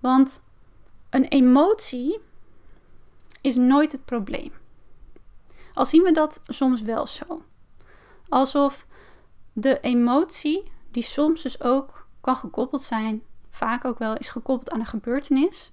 Want 0.00 0.42
een 1.10 1.24
emotie 1.24 2.20
is 3.40 3.56
nooit 3.56 3.92
het 3.92 4.04
probleem. 4.04 4.52
Al 5.74 5.86
zien 5.86 6.02
we 6.02 6.12
dat 6.12 6.42
soms 6.46 6.80
wel 6.80 7.06
zo. 7.06 7.42
Alsof 8.28 8.86
de 9.52 9.80
emotie 9.80 10.71
die 10.92 11.02
soms 11.02 11.42
dus 11.42 11.60
ook 11.60 12.06
kan 12.20 12.36
gekoppeld 12.36 12.82
zijn, 12.82 13.22
vaak 13.50 13.84
ook 13.84 13.98
wel 13.98 14.16
is 14.16 14.28
gekoppeld 14.28 14.70
aan 14.70 14.80
een 14.80 14.86
gebeurtenis, 14.86 15.72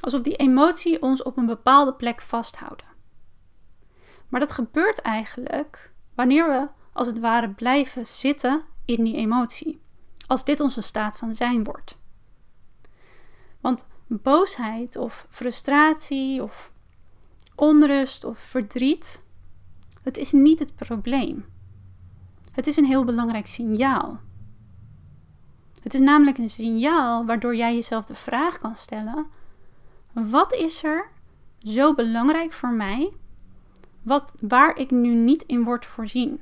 alsof 0.00 0.22
die 0.22 0.36
emotie 0.36 1.02
ons 1.02 1.22
op 1.22 1.36
een 1.36 1.46
bepaalde 1.46 1.94
plek 1.94 2.20
vasthouden. 2.20 2.86
Maar 4.28 4.40
dat 4.40 4.52
gebeurt 4.52 5.00
eigenlijk 5.00 5.92
wanneer 6.14 6.48
we 6.48 6.68
als 6.92 7.06
het 7.06 7.18
ware 7.18 7.50
blijven 7.50 8.06
zitten 8.06 8.62
in 8.84 9.04
die 9.04 9.16
emotie, 9.16 9.80
als 10.26 10.44
dit 10.44 10.60
onze 10.60 10.80
staat 10.80 11.16
van 11.16 11.34
zijn 11.34 11.64
wordt. 11.64 11.98
Want 13.60 13.86
boosheid 14.06 14.96
of 14.96 15.26
frustratie 15.30 16.42
of 16.42 16.72
onrust 17.54 18.24
of 18.24 18.38
verdriet, 18.38 19.22
het 20.02 20.16
is 20.16 20.32
niet 20.32 20.58
het 20.58 20.76
probleem. 20.76 21.44
Het 22.52 22.66
is 22.66 22.76
een 22.76 22.84
heel 22.84 23.04
belangrijk 23.04 23.46
signaal. 23.46 24.20
Het 25.82 25.94
is 25.94 26.00
namelijk 26.00 26.38
een 26.38 26.50
signaal 26.50 27.26
waardoor 27.26 27.56
jij 27.56 27.74
jezelf 27.74 28.04
de 28.04 28.14
vraag 28.14 28.58
kan 28.58 28.76
stellen: 28.76 29.26
wat 30.12 30.54
is 30.54 30.84
er 30.84 31.10
zo 31.58 31.94
belangrijk 31.94 32.52
voor 32.52 32.72
mij 32.72 33.12
wat, 34.02 34.32
waar 34.40 34.76
ik 34.76 34.90
nu 34.90 35.14
niet 35.14 35.42
in 35.42 35.64
word 35.64 35.86
voorzien? 35.86 36.40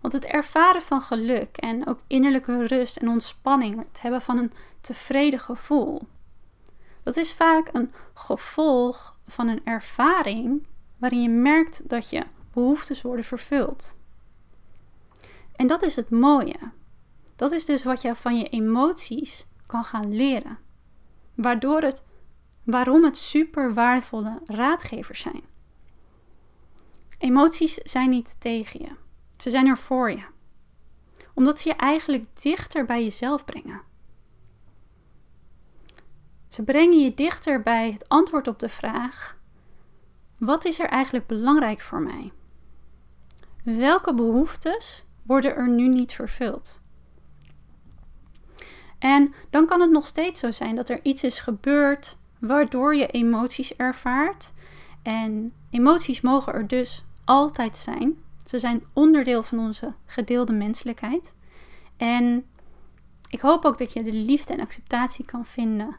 Want 0.00 0.12
het 0.12 0.24
ervaren 0.24 0.82
van 0.82 1.02
geluk 1.02 1.56
en 1.56 1.86
ook 1.86 2.00
innerlijke 2.06 2.66
rust 2.66 2.96
en 2.96 3.08
ontspanning, 3.08 3.84
het 3.84 4.00
hebben 4.00 4.22
van 4.22 4.38
een 4.38 4.52
tevreden 4.80 5.40
gevoel, 5.40 6.02
dat 7.02 7.16
is 7.16 7.34
vaak 7.34 7.68
een 7.72 7.92
gevolg 8.14 9.16
van 9.26 9.48
een 9.48 9.64
ervaring 9.64 10.66
waarin 10.98 11.22
je 11.22 11.28
merkt 11.28 11.88
dat 11.88 12.10
je 12.10 12.24
behoeftes 12.52 13.02
worden 13.02 13.24
vervuld. 13.24 13.96
En 15.56 15.66
dat 15.66 15.82
is 15.82 15.96
het 15.96 16.10
mooie. 16.10 16.56
Dat 17.40 17.52
is 17.52 17.64
dus 17.64 17.84
wat 17.84 18.02
je 18.02 18.14
van 18.14 18.38
je 18.38 18.48
emoties 18.48 19.46
kan 19.66 19.84
gaan 19.84 20.14
leren. 20.14 20.58
Waardoor 21.34 21.82
het, 21.82 22.02
waarom 22.64 23.04
het 23.04 23.16
super 23.16 23.74
waardevolle 23.74 24.40
raadgevers 24.44 25.20
zijn. 25.20 25.42
Emoties 27.18 27.74
zijn 27.74 28.10
niet 28.10 28.36
tegen 28.38 28.80
je. 28.80 28.90
Ze 29.36 29.50
zijn 29.50 29.66
er 29.66 29.78
voor 29.78 30.10
je. 30.10 30.24
Omdat 31.34 31.60
ze 31.60 31.68
je 31.68 31.74
eigenlijk 31.74 32.42
dichter 32.42 32.84
bij 32.84 33.02
jezelf 33.02 33.44
brengen. 33.44 33.80
Ze 36.48 36.62
brengen 36.62 36.98
je 36.98 37.14
dichter 37.14 37.62
bij 37.62 37.92
het 37.92 38.08
antwoord 38.08 38.48
op 38.48 38.58
de 38.58 38.68
vraag: 38.68 39.36
wat 40.38 40.64
is 40.64 40.78
er 40.78 40.88
eigenlijk 40.88 41.26
belangrijk 41.26 41.80
voor 41.80 42.00
mij? 42.02 42.32
Welke 43.64 44.14
behoeftes 44.14 45.06
worden 45.22 45.56
er 45.56 45.68
nu 45.68 45.88
niet 45.88 46.12
vervuld? 46.12 46.80
En 49.00 49.34
dan 49.50 49.66
kan 49.66 49.80
het 49.80 49.90
nog 49.90 50.06
steeds 50.06 50.40
zo 50.40 50.50
zijn 50.50 50.76
dat 50.76 50.88
er 50.88 51.00
iets 51.02 51.22
is 51.22 51.38
gebeurd 51.38 52.18
waardoor 52.38 52.94
je 52.96 53.06
emoties 53.06 53.76
ervaart. 53.76 54.52
En 55.02 55.52
emoties 55.70 56.20
mogen 56.20 56.52
er 56.52 56.66
dus 56.66 57.04
altijd 57.24 57.76
zijn. 57.76 58.18
Ze 58.44 58.58
zijn 58.58 58.82
onderdeel 58.92 59.42
van 59.42 59.58
onze 59.58 59.94
gedeelde 60.06 60.52
menselijkheid. 60.52 61.34
En 61.96 62.44
ik 63.28 63.40
hoop 63.40 63.64
ook 63.64 63.78
dat 63.78 63.92
je 63.92 64.02
de 64.02 64.12
liefde 64.12 64.52
en 64.52 64.60
acceptatie 64.60 65.24
kan 65.24 65.46
vinden 65.46 65.96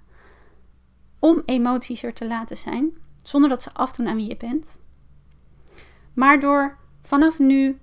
om 1.20 1.42
emoties 1.46 2.04
er 2.04 2.14
te 2.14 2.28
laten 2.28 2.58
zijn, 2.58 2.98
zonder 3.22 3.50
dat 3.50 3.64
ze 3.64 3.74
afdoen 3.74 4.08
aan 4.08 4.16
wie 4.16 4.28
je 4.28 4.38
bent. 4.38 4.80
Maar 6.14 6.40
door 6.40 6.78
vanaf 7.02 7.40
nu 7.40 7.80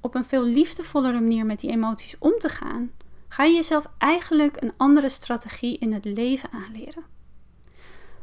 op 0.00 0.14
een 0.14 0.24
veel 0.24 0.42
liefdevollere 0.42 1.20
manier 1.20 1.46
met 1.46 1.60
die 1.60 1.70
emoties 1.70 2.18
om 2.18 2.38
te 2.38 2.48
gaan, 2.48 2.90
ga 3.32 3.44
je 3.44 3.54
jezelf 3.54 3.86
eigenlijk 3.98 4.62
een 4.62 4.72
andere 4.76 5.08
strategie 5.08 5.78
in 5.78 5.92
het 5.92 6.04
leven 6.04 6.50
aanleren. 6.50 7.04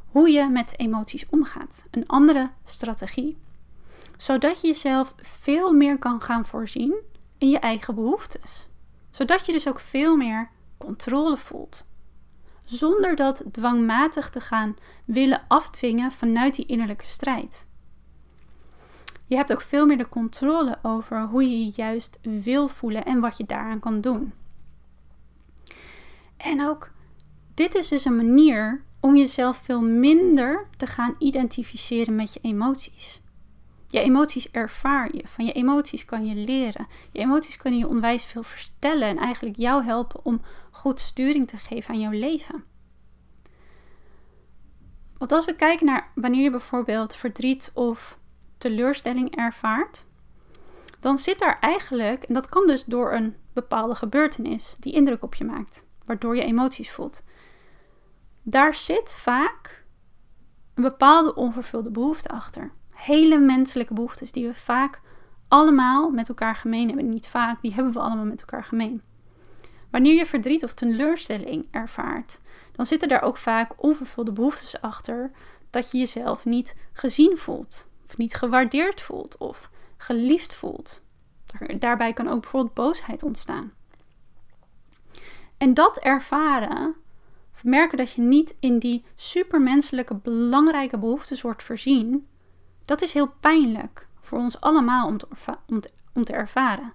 Hoe 0.06 0.30
je 0.30 0.50
met 0.50 0.80
emoties 0.80 1.26
omgaat. 1.30 1.86
Een 1.92 2.08
andere 2.08 2.52
strategie. 2.64 3.38
Zodat 4.18 4.62
je 4.62 4.68
jezelf 4.68 5.14
veel 5.18 5.74
meer 5.74 5.98
kan 5.98 6.22
gaan 6.22 6.46
voorzien 6.46 6.96
in 7.38 7.50
je 7.50 7.60
eigen 7.60 7.96
behoeftes. 7.96 8.68
Zodat 9.10 9.46
je 9.46 9.52
dus 9.52 9.68
ook 9.68 9.80
veel 9.80 10.16
meer 10.16 10.50
controle 10.78 11.38
voelt. 11.38 11.88
zonder 12.64 13.16
dat 13.16 13.44
dwangmatig 13.52 14.30
te 14.30 14.42
gaan 14.42 14.76
willen 15.06 15.46
afdwingen 15.48 16.12
vanuit 16.12 16.56
die 16.56 16.66
innerlijke 16.66 17.06
strijd. 17.06 17.68
Je 19.26 19.36
hebt 19.36 19.52
ook 19.52 19.62
veel 19.62 19.86
meer 19.86 19.98
de 19.98 20.10
controle 20.10 20.78
over 20.82 21.28
hoe 21.28 21.44
je 21.44 21.66
je 21.66 21.72
juist 21.76 22.20
wil 22.22 22.68
voelen 22.68 23.06
en 23.06 23.20
wat 23.20 23.38
je 23.38 23.46
daaraan 23.46 23.80
kan 23.80 24.02
doen. 24.02 24.34
En 26.40 26.62
ook 26.62 26.92
dit 27.54 27.76
is 27.76 27.88
dus 27.88 28.06
een 28.06 28.16
manier 28.16 28.84
om 29.00 29.16
jezelf 29.16 29.58
veel 29.58 29.82
minder 29.82 30.68
te 30.78 30.88
gaan 30.88 31.16
identificeren 31.18 32.16
met 32.16 32.34
je 32.34 32.40
emoties. 32.42 33.22
Je 33.88 34.00
emoties 34.00 34.52
ervaar 34.52 35.16
je. 35.16 35.28
Van 35.28 35.46
je 35.46 35.52
emoties 35.52 36.06
kan 36.06 36.26
je 36.26 36.36
leren. 36.36 36.88
Je 37.12 37.20
emoties 37.20 37.58
kunnen 37.58 37.80
je 37.80 37.88
onwijs 37.88 38.26
veel 38.26 38.44
vertellen 38.44 39.08
en 39.08 39.18
eigenlijk 39.18 39.58
jou 39.58 39.84
helpen 39.84 40.26
om 40.26 40.42
goed 40.72 41.00
sturing 41.00 41.48
te 41.48 41.58
geven 41.58 41.94
aan 41.94 42.00
jouw 42.00 42.12
leven. 42.12 42.64
Want 45.18 45.32
als 45.32 45.46
we 45.46 45.56
kijken 45.56 45.86
naar 45.86 46.12
wanneer 46.16 46.44
je 46.44 46.52
bijvoorbeeld 46.52 47.16
verdriet 47.16 47.72
of 47.74 48.18
teleurstelling 48.58 49.36
ervaart, 49.36 50.08
dan 51.00 51.18
zit 51.18 51.40
daar 51.40 51.60
eigenlijk, 51.60 52.24
en 52.24 52.34
dat 52.34 52.50
kan 52.50 52.68
dus 52.68 52.86
door 52.86 53.14
een 53.14 53.36
bepaalde 53.54 53.96
gebeurtenis 53.96 54.76
die 54.80 54.94
indruk 54.94 55.24
op 55.24 55.36
je 55.36 55.44
maakt, 55.44 55.86
waardoor 56.10 56.36
je 56.36 56.44
emoties 56.44 56.92
voelt. 56.92 57.24
Daar 58.44 58.74
zit 58.74 59.14
vaak 59.14 59.86
een 60.74 60.84
bepaalde 60.84 61.36
onvervulde 61.36 61.92
behoefte 61.92 62.30
achter. 62.30 62.72
Hele 62.90 63.40
menselijke 63.40 63.94
behoeftes 63.94 64.32
die 64.32 64.48
we 64.48 64.54
vaak 64.54 65.02
allemaal 65.48 66.10
met 66.10 66.30
elkaar 66.30 66.56
gemeen 66.56 66.88
hebben. 66.88 67.10
Niet 67.10 67.28
vaak, 67.28 67.62
die 67.62 67.74
hebben 67.74 67.94
we 67.94 68.00
allemaal 68.00 68.26
met 68.26 68.42
elkaar 68.42 68.64
gemeen. 68.64 69.02
Wanneer 69.92 70.14
je 70.14 70.26
verdriet 70.26 70.64
of 70.64 70.74
teleurstelling 70.74 71.68
ervaart, 71.72 72.42
dan 72.72 72.86
zitten 72.86 73.08
daar 73.08 73.22
ook 73.22 73.38
vaak 73.38 73.84
onvervulde 73.84 74.32
behoeftes 74.32 74.82
achter 74.82 75.32
dat 75.70 75.92
je 75.92 75.98
jezelf 75.98 76.46
niet 76.46 76.76
gezien 76.92 77.38
voelt, 77.38 77.88
of 78.08 78.18
niet 78.18 78.36
gewaardeerd 78.36 79.02
voelt, 79.02 79.38
of 79.38 79.72
geliefd 79.98 80.54
voelt. 80.54 81.04
Daarbij 81.80 82.14
kan 82.14 82.28
ook 82.28 82.42
bijvoorbeeld 82.42 82.74
boosheid 82.74 83.24
ontstaan. 83.24 83.74
En 85.60 85.74
dat 85.74 85.98
ervaren, 85.98 86.96
of 87.54 87.64
merken 87.64 87.98
dat 87.98 88.12
je 88.12 88.22
niet 88.22 88.56
in 88.60 88.80
die 88.80 89.04
supermenselijke 89.16 90.16
belangrijke 90.16 90.98
behoeftes 90.98 91.42
wordt 91.42 91.64
voorzien, 91.64 92.28
dat 92.86 93.02
is 93.02 93.14
heel 93.14 93.34
pijnlijk 93.40 94.08
voor 94.20 94.40
ons 94.40 94.62
allemaal 94.62 95.08
om 95.08 95.18
te, 95.18 95.28
om 95.68 95.80
te, 95.80 95.92
om 96.14 96.24
te 96.24 96.34
ervaren. 96.34 96.94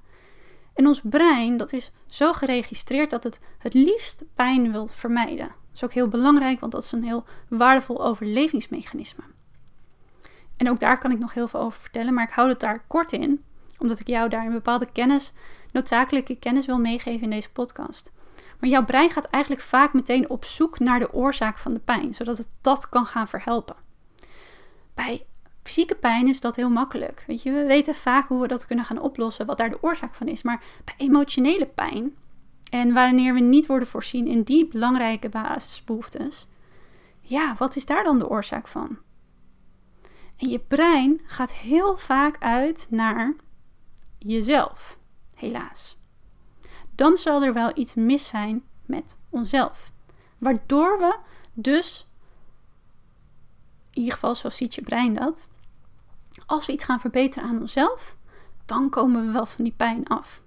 En 0.74 0.86
ons 0.86 1.00
brein, 1.04 1.56
dat 1.56 1.72
is 1.72 1.92
zo 2.06 2.32
geregistreerd 2.32 3.10
dat 3.10 3.24
het 3.24 3.40
het 3.58 3.74
liefst 3.74 4.24
pijn 4.34 4.72
wil 4.72 4.86
vermijden. 4.86 5.46
Dat 5.46 5.74
is 5.74 5.84
ook 5.84 5.92
heel 5.92 6.08
belangrijk, 6.08 6.60
want 6.60 6.72
dat 6.72 6.84
is 6.84 6.92
een 6.92 7.04
heel 7.04 7.24
waardevol 7.48 8.04
overlevingsmechanisme. 8.04 9.24
En 10.56 10.70
ook 10.70 10.80
daar 10.80 10.98
kan 10.98 11.10
ik 11.10 11.18
nog 11.18 11.34
heel 11.34 11.48
veel 11.48 11.60
over 11.60 11.80
vertellen, 11.80 12.14
maar 12.14 12.24
ik 12.24 12.34
hou 12.34 12.48
het 12.48 12.60
daar 12.60 12.84
kort 12.86 13.12
in, 13.12 13.44
omdat 13.78 13.98
ik 13.98 14.06
jou 14.06 14.28
daar 14.28 14.46
een 14.46 14.52
bepaalde 14.52 14.92
kennis, 14.92 15.32
noodzakelijke 15.72 16.36
kennis 16.36 16.66
wil 16.66 16.78
meegeven 16.78 17.22
in 17.22 17.30
deze 17.30 17.50
podcast. 17.50 18.12
Maar 18.64 18.72
jouw 18.72 18.84
brein 18.84 19.10
gaat 19.10 19.24
eigenlijk 19.24 19.62
vaak 19.62 19.92
meteen 19.92 20.30
op 20.30 20.44
zoek 20.44 20.78
naar 20.78 20.98
de 20.98 21.12
oorzaak 21.12 21.58
van 21.58 21.74
de 21.74 21.80
pijn, 21.80 22.14
zodat 22.14 22.38
het 22.38 22.48
dat 22.60 22.88
kan 22.88 23.06
gaan 23.06 23.28
verhelpen. 23.28 23.76
Bij 24.94 25.26
fysieke 25.62 25.94
pijn 25.94 26.28
is 26.28 26.40
dat 26.40 26.56
heel 26.56 26.70
makkelijk. 26.70 27.24
Weet 27.26 27.42
je, 27.42 27.52
we 27.52 27.64
weten 27.64 27.94
vaak 27.94 28.28
hoe 28.28 28.40
we 28.40 28.48
dat 28.48 28.66
kunnen 28.66 28.84
gaan 28.84 29.00
oplossen, 29.00 29.46
wat 29.46 29.58
daar 29.58 29.70
de 29.70 29.82
oorzaak 29.82 30.14
van 30.14 30.28
is. 30.28 30.42
Maar 30.42 30.62
bij 30.84 30.94
emotionele 30.96 31.66
pijn, 31.66 32.16
en 32.70 32.92
wanneer 32.92 33.34
we 33.34 33.40
niet 33.40 33.66
worden 33.66 33.88
voorzien 33.88 34.26
in 34.26 34.42
die 34.42 34.66
belangrijke 34.66 35.28
basisbehoeftes, 35.28 36.48
ja, 37.20 37.54
wat 37.58 37.76
is 37.76 37.86
daar 37.86 38.04
dan 38.04 38.18
de 38.18 38.28
oorzaak 38.28 38.68
van? 38.68 38.98
En 40.36 40.48
je 40.48 40.58
brein 40.58 41.20
gaat 41.24 41.54
heel 41.54 41.96
vaak 41.96 42.36
uit 42.38 42.86
naar 42.90 43.34
jezelf, 44.18 44.98
helaas. 45.34 46.02
Dan 46.94 47.16
zal 47.16 47.42
er 47.42 47.52
wel 47.52 47.70
iets 47.74 47.94
mis 47.94 48.26
zijn 48.26 48.62
met 48.86 49.16
onszelf. 49.28 49.92
Waardoor 50.38 50.98
we 50.98 51.16
dus, 51.52 52.08
in 53.90 53.98
ieder 53.98 54.12
geval 54.12 54.34
zo 54.34 54.48
ziet 54.48 54.74
je 54.74 54.82
brein 54.82 55.14
dat, 55.14 55.48
als 56.46 56.66
we 56.66 56.72
iets 56.72 56.84
gaan 56.84 57.00
verbeteren 57.00 57.48
aan 57.48 57.60
onszelf, 57.60 58.16
dan 58.64 58.90
komen 58.90 59.26
we 59.26 59.32
wel 59.32 59.46
van 59.46 59.64
die 59.64 59.74
pijn 59.76 60.06
af. 60.06 60.42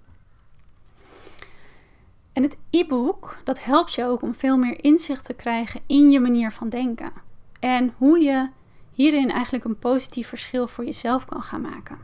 En 2.32 2.42
het 2.42 2.58
e-book, 2.70 3.38
dat 3.44 3.64
helpt 3.64 3.94
je 3.94 4.04
ook 4.04 4.22
om 4.22 4.34
veel 4.34 4.56
meer 4.56 4.84
inzicht 4.84 5.24
te 5.24 5.34
krijgen 5.34 5.80
in 5.86 6.10
je 6.10 6.20
manier 6.20 6.52
van 6.52 6.68
denken. 6.68 7.12
En 7.60 7.94
hoe 7.96 8.20
je 8.20 8.50
hierin 8.92 9.30
eigenlijk 9.30 9.64
een 9.64 9.78
positief 9.78 10.28
verschil 10.28 10.66
voor 10.66 10.84
jezelf 10.84 11.24
kan 11.24 11.42
gaan 11.42 11.60
maken. 11.60 11.98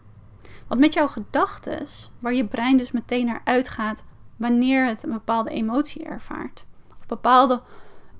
Want 0.68 0.80
met 0.80 0.94
jouw 0.94 1.08
gedachten, 1.08 1.86
waar 2.18 2.34
je 2.34 2.46
brein 2.46 2.76
dus 2.76 2.92
meteen 2.92 3.26
naar 3.26 3.40
uitgaat 3.44 4.04
wanneer 4.36 4.86
het 4.86 5.02
een 5.02 5.12
bepaalde 5.12 5.50
emotie 5.50 6.04
ervaart, 6.04 6.66
of 7.00 7.06
bepaalde, 7.06 7.62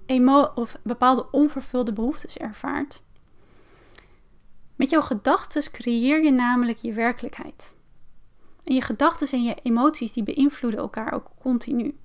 emo 0.07 0.51
of 0.55 0.77
bepaalde 0.83 1.31
onvervulde 1.31 1.93
behoeftes 1.93 2.37
ervaart, 2.37 3.03
met 4.77 4.91
jouw 4.91 5.01
gedachten 5.01 5.71
creëer 5.71 6.25
je 6.25 6.31
namelijk 6.31 6.79
je 6.79 6.93
werkelijkheid. 6.93 7.77
En 8.65 8.75
je 8.75 8.81
gedachten 8.81 9.29
en 9.29 9.43
je 9.43 9.57
emoties 9.63 10.13
die 10.13 10.23
beïnvloeden 10.23 10.81
elkaar 10.81 11.13
ook 11.13 11.31
continu. 11.41 11.99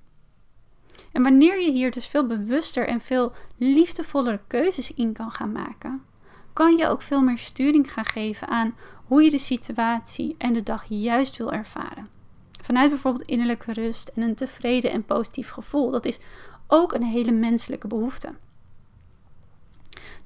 En 1.12 1.22
wanneer 1.22 1.60
je 1.60 1.70
hier 1.70 1.90
dus 1.90 2.06
veel 2.06 2.26
bewuster 2.26 2.88
en 2.88 3.00
veel 3.00 3.32
liefdevollere 3.56 4.40
keuzes 4.46 4.94
in 4.94 5.12
kan 5.12 5.30
gaan 5.30 5.52
maken, 5.52 6.04
kan 6.52 6.76
je 6.76 6.88
ook 6.88 7.02
veel 7.02 7.22
meer 7.22 7.38
sturing 7.38 7.92
gaan 7.92 8.04
geven 8.04 8.48
aan 8.48 8.74
hoe 9.06 9.22
je 9.22 9.30
de 9.30 9.38
situatie 9.38 10.34
en 10.38 10.52
de 10.52 10.62
dag 10.62 10.84
juist 10.88 11.36
wil 11.36 11.52
ervaren. 11.52 12.19
Vanuit 12.60 12.90
bijvoorbeeld 12.90 13.28
innerlijke 13.28 13.72
rust 13.72 14.08
en 14.08 14.22
een 14.22 14.34
tevreden 14.34 14.90
en 14.90 15.04
positief 15.04 15.50
gevoel. 15.50 15.90
Dat 15.90 16.04
is 16.04 16.18
ook 16.66 16.92
een 16.92 17.02
hele 17.02 17.32
menselijke 17.32 17.86
behoefte. 17.86 18.34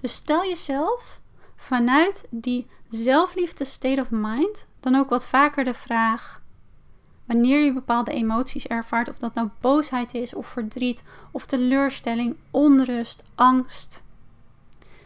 Dus 0.01 0.13
stel 0.13 0.45
jezelf 0.45 1.21
vanuit 1.57 2.27
die 2.31 2.67
zelfliefde 2.89 3.65
state 3.65 4.01
of 4.01 4.11
mind 4.11 4.67
dan 4.81 4.95
ook 4.95 5.09
wat 5.09 5.27
vaker 5.27 5.65
de 5.65 5.75
vraag: 5.75 6.43
wanneer 7.25 7.65
je 7.65 7.73
bepaalde 7.73 8.13
emoties 8.13 8.67
ervaart, 8.67 9.09
of 9.09 9.19
dat 9.19 9.35
nou 9.35 9.49
boosheid 9.61 10.15
is, 10.15 10.35
of 10.35 10.47
verdriet, 10.47 11.03
of 11.31 11.47
teleurstelling, 11.47 12.37
onrust, 12.51 13.25
angst. 13.35 14.05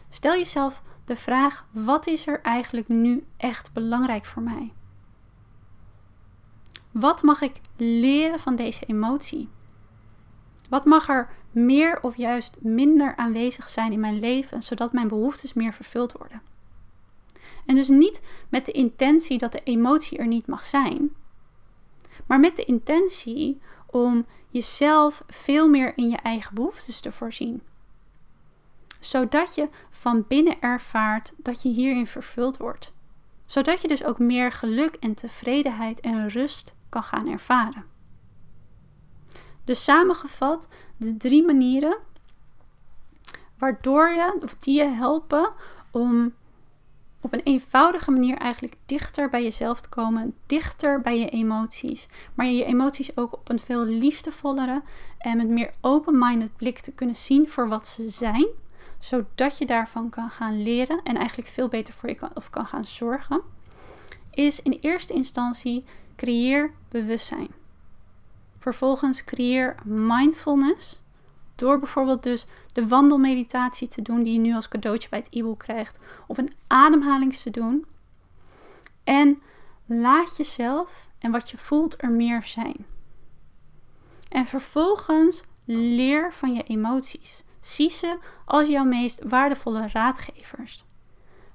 Stel 0.09 0.33
jezelf 0.33 0.81
de 1.05 1.15
vraag: 1.15 1.65
wat 1.71 2.07
is 2.07 2.27
er 2.27 2.41
eigenlijk 2.41 2.87
nu 2.87 3.25
echt 3.37 3.73
belangrijk 3.73 4.25
voor 4.25 4.41
mij? 4.41 4.73
Wat 6.91 7.23
mag 7.23 7.41
ik 7.41 7.61
leren 7.77 8.39
van 8.39 8.55
deze 8.55 8.85
emotie? 8.85 9.49
Wat 10.69 10.85
mag 10.85 11.09
er 11.09 11.29
meer 11.51 12.01
of 12.01 12.17
juist 12.17 12.57
minder 12.59 13.15
aanwezig 13.15 13.69
zijn 13.69 13.91
in 13.91 13.99
mijn 13.99 14.19
leven, 14.19 14.63
zodat 14.63 14.93
mijn 14.93 15.07
behoeftes 15.07 15.53
meer 15.53 15.73
vervuld 15.73 16.11
worden? 16.11 16.41
En 17.65 17.75
dus 17.75 17.87
niet 17.87 18.21
met 18.49 18.65
de 18.65 18.71
intentie 18.71 19.37
dat 19.37 19.51
de 19.51 19.63
emotie 19.63 20.17
er 20.17 20.27
niet 20.27 20.47
mag 20.47 20.65
zijn, 20.65 21.15
maar 22.25 22.39
met 22.39 22.55
de 22.55 22.65
intentie 22.65 23.61
om 23.85 24.25
jezelf 24.49 25.23
veel 25.27 25.69
meer 25.69 25.97
in 25.97 26.09
je 26.09 26.17
eigen 26.17 26.55
behoeftes 26.55 26.99
te 26.99 27.11
voorzien. 27.11 27.61
Zodat 28.99 29.55
je 29.55 29.69
van 29.89 30.25
binnen 30.27 30.61
ervaart 30.61 31.33
dat 31.37 31.61
je 31.61 31.69
hierin 31.69 32.07
vervuld 32.07 32.57
wordt. 32.57 32.93
Zodat 33.49 33.81
je 33.81 33.87
dus 33.87 34.03
ook 34.03 34.19
meer 34.19 34.51
geluk 34.51 34.95
en 34.95 35.13
tevredenheid 35.13 35.99
en 35.99 36.29
rust 36.29 36.75
kan 36.89 37.03
gaan 37.03 37.27
ervaren. 37.27 37.85
Dus 39.63 39.83
samengevat, 39.83 40.67
de 40.97 41.17
drie 41.17 41.45
manieren 41.45 41.97
waardoor 43.57 44.09
je, 44.09 44.37
of 44.41 44.55
die 44.55 44.77
je 44.77 44.87
helpen 44.87 45.51
om 45.91 46.33
op 47.21 47.33
een 47.33 47.43
eenvoudige 47.43 48.11
manier 48.11 48.37
eigenlijk 48.37 48.75
dichter 48.85 49.29
bij 49.29 49.43
jezelf 49.43 49.81
te 49.81 49.89
komen, 49.89 50.35
dichter 50.45 51.01
bij 51.01 51.19
je 51.19 51.29
emoties, 51.29 52.07
maar 52.33 52.45
je 52.45 52.63
emoties 52.63 53.17
ook 53.17 53.33
op 53.33 53.49
een 53.49 53.59
veel 53.59 53.85
liefdevollere 53.85 54.81
en 55.17 55.37
met 55.37 55.47
meer 55.47 55.73
open-minded 55.81 56.55
blik 56.57 56.79
te 56.79 56.91
kunnen 56.91 57.15
zien 57.15 57.49
voor 57.49 57.67
wat 57.67 57.87
ze 57.87 58.09
zijn, 58.09 58.47
zodat 58.99 59.57
je 59.57 59.65
daarvan 59.65 60.09
kan 60.09 60.29
gaan 60.29 60.61
leren 60.61 61.01
en 61.03 61.15
eigenlijk 61.17 61.47
veel 61.47 61.67
beter 61.67 61.93
voor 61.93 62.09
je 62.09 62.15
kan, 62.15 62.31
of 62.33 62.49
kan 62.49 62.65
gaan 62.65 62.85
zorgen, 62.85 63.41
is 64.31 64.61
in 64.61 64.77
eerste 64.81 65.13
instantie 65.13 65.85
creëer 66.15 66.73
bewustzijn. 66.89 67.47
Vervolgens 68.59 69.23
creëer 69.23 69.75
mindfulness 69.83 71.01
door 71.55 71.79
bijvoorbeeld 71.79 72.23
dus 72.23 72.45
de 72.73 72.87
wandelmeditatie 72.87 73.87
te 73.87 74.01
doen 74.01 74.23
die 74.23 74.33
je 74.33 74.39
nu 74.39 74.53
als 74.53 74.67
cadeautje 74.67 75.09
bij 75.09 75.19
het 75.19 75.27
e-book 75.31 75.59
krijgt. 75.59 75.99
Of 76.27 76.37
een 76.37 76.53
ademhalings 76.67 77.43
te 77.43 77.49
doen. 77.49 77.85
En 79.03 79.41
laat 79.85 80.37
jezelf 80.37 81.09
en 81.19 81.31
wat 81.31 81.49
je 81.49 81.57
voelt 81.57 82.03
er 82.03 82.11
meer 82.11 82.43
zijn. 82.43 82.85
En 84.29 84.45
vervolgens 84.45 85.43
leer 85.65 86.33
van 86.33 86.53
je 86.53 86.63
emoties. 86.63 87.43
Zie 87.69 87.89
ze 87.89 88.17
als 88.45 88.67
jouw 88.67 88.83
meest 88.83 89.23
waardevolle 89.23 89.87
raadgevers. 89.87 90.85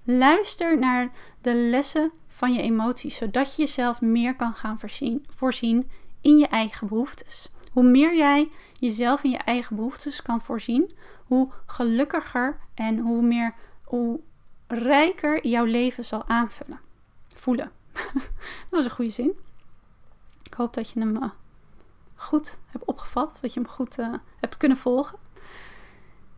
Luister 0.02 0.78
naar 0.78 1.10
de 1.40 1.54
lessen 1.54 2.12
van 2.28 2.52
je 2.52 2.62
emoties, 2.62 3.16
zodat 3.16 3.54
je 3.54 3.62
jezelf 3.62 4.00
meer 4.00 4.36
kan 4.36 4.54
gaan 4.54 4.78
voorzien, 4.78 5.26
voorzien 5.28 5.90
in 6.20 6.38
je 6.38 6.46
eigen 6.46 6.86
behoeftes. 6.86 7.52
Hoe 7.72 7.82
meer 7.82 8.16
jij 8.16 8.50
jezelf 8.72 9.24
in 9.24 9.30
je 9.30 9.38
eigen 9.38 9.76
behoeftes 9.76 10.22
kan 10.22 10.40
voorzien, 10.40 10.92
hoe 11.26 11.52
gelukkiger 11.66 12.58
en 12.74 12.98
hoe 12.98 13.22
meer, 13.22 13.54
hoe 13.84 14.20
rijker 14.66 15.46
jouw 15.46 15.64
leven 15.64 16.04
zal 16.04 16.28
aanvullen. 16.28 16.80
Voelen. 17.34 17.70
dat 18.62 18.70
was 18.70 18.84
een 18.84 18.90
goede 18.90 19.10
zin. 19.10 19.32
Ik 20.42 20.54
hoop 20.54 20.74
dat 20.74 20.90
je 20.90 21.00
hem 21.00 21.16
uh, 21.16 21.30
goed 22.14 22.58
hebt 22.70 22.84
opgevat, 22.84 23.32
of 23.32 23.40
dat 23.40 23.54
je 23.54 23.60
hem 23.60 23.68
goed 23.68 23.98
uh, 23.98 24.14
hebt 24.40 24.56
kunnen 24.56 24.76
volgen. 24.76 25.22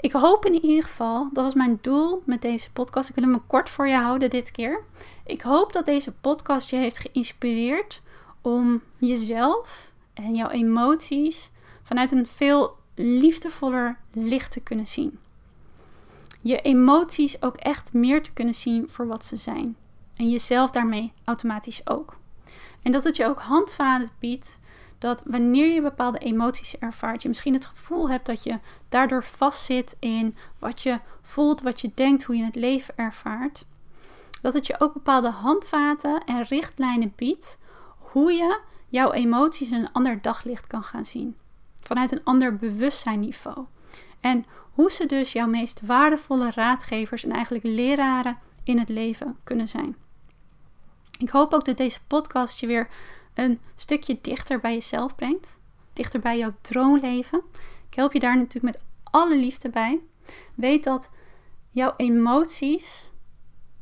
Ik 0.06 0.12
hoop 0.12 0.44
in 0.46 0.64
ieder 0.64 0.84
geval, 0.84 1.28
dat 1.32 1.44
was 1.44 1.54
mijn 1.54 1.78
doel 1.80 2.22
met 2.26 2.42
deze 2.42 2.72
podcast. 2.72 3.08
Ik 3.08 3.14
wil 3.14 3.24
hem 3.24 3.46
kort 3.46 3.70
voor 3.70 3.88
je 3.88 3.96
houden 3.96 4.30
dit 4.30 4.50
keer. 4.50 4.82
Ik 5.24 5.42
hoop 5.42 5.72
dat 5.72 5.86
deze 5.86 6.12
podcast 6.12 6.70
je 6.70 6.76
heeft 6.76 6.98
geïnspireerd 6.98 8.02
om 8.40 8.82
jezelf 8.98 9.92
en 10.14 10.34
jouw 10.34 10.48
emoties 10.48 11.50
vanuit 11.82 12.10
een 12.10 12.26
veel 12.26 12.76
liefdevoller 12.94 13.98
licht 14.12 14.52
te 14.52 14.60
kunnen 14.60 14.86
zien. 14.86 15.18
Je 16.40 16.60
emoties 16.60 17.42
ook 17.42 17.56
echt 17.56 17.92
meer 17.92 18.22
te 18.22 18.32
kunnen 18.32 18.54
zien 18.54 18.88
voor 18.88 19.06
wat 19.06 19.24
ze 19.24 19.36
zijn. 19.36 19.76
En 20.16 20.30
jezelf 20.30 20.70
daarmee 20.70 21.12
automatisch 21.24 21.80
ook. 21.84 22.16
En 22.82 22.92
dat 22.92 23.04
het 23.04 23.16
je 23.16 23.26
ook 23.26 23.40
handvaten 23.40 24.10
biedt 24.18 24.58
dat 24.98 25.22
wanneer 25.26 25.74
je 25.74 25.82
bepaalde 25.82 26.18
emoties 26.18 26.78
ervaart, 26.78 27.22
je 27.22 27.28
misschien 27.28 27.54
het 27.54 27.64
gevoel 27.64 28.10
hebt 28.10 28.26
dat 28.26 28.42
je 28.42 28.58
daardoor 28.88 29.24
vastzit 29.24 29.96
in 29.98 30.36
wat 30.58 30.82
je 30.82 30.98
voelt, 31.22 31.62
wat 31.62 31.80
je 31.80 31.90
denkt, 31.94 32.24
hoe 32.24 32.36
je 32.36 32.44
het 32.44 32.54
leven 32.54 32.96
ervaart. 32.96 33.66
Dat 34.42 34.54
het 34.54 34.66
je 34.66 34.80
ook 34.80 34.92
bepaalde 34.92 35.30
handvaten 35.30 36.24
en 36.24 36.42
richtlijnen 36.42 37.12
biedt 37.16 37.58
hoe 37.98 38.32
je 38.32 38.60
jouw 38.88 39.12
emoties 39.12 39.70
in 39.70 39.78
een 39.78 39.92
ander 39.92 40.22
daglicht 40.22 40.66
kan 40.66 40.82
gaan 40.82 41.04
zien. 41.04 41.36
Vanuit 41.82 42.12
een 42.12 42.24
ander 42.24 42.56
bewustzijnniveau. 42.56 43.66
En 44.20 44.44
hoe 44.72 44.90
ze 44.90 45.06
dus 45.06 45.32
jouw 45.32 45.46
meest 45.46 45.80
waardevolle 45.80 46.50
raadgevers 46.50 47.24
en 47.24 47.32
eigenlijk 47.32 47.64
leraren 47.64 48.38
in 48.64 48.78
het 48.78 48.88
leven 48.88 49.36
kunnen 49.44 49.68
zijn. 49.68 49.96
Ik 51.18 51.28
hoop 51.28 51.54
ook 51.54 51.64
dat 51.64 51.76
deze 51.76 52.00
podcast 52.06 52.60
je 52.60 52.66
weer 52.66 52.88
een 53.36 53.60
stukje 53.74 54.18
dichter 54.20 54.60
bij 54.60 54.72
jezelf 54.72 55.14
brengt. 55.14 55.60
Dichter 55.92 56.20
bij 56.20 56.38
jouw 56.38 56.54
droomleven. 56.60 57.42
Ik 57.88 57.94
help 57.94 58.12
je 58.12 58.18
daar 58.18 58.36
natuurlijk 58.36 58.74
met 58.74 58.82
alle 59.02 59.36
liefde 59.36 59.68
bij. 59.68 60.00
Weet 60.54 60.84
dat 60.84 61.10
jouw 61.70 61.94
emoties 61.96 63.12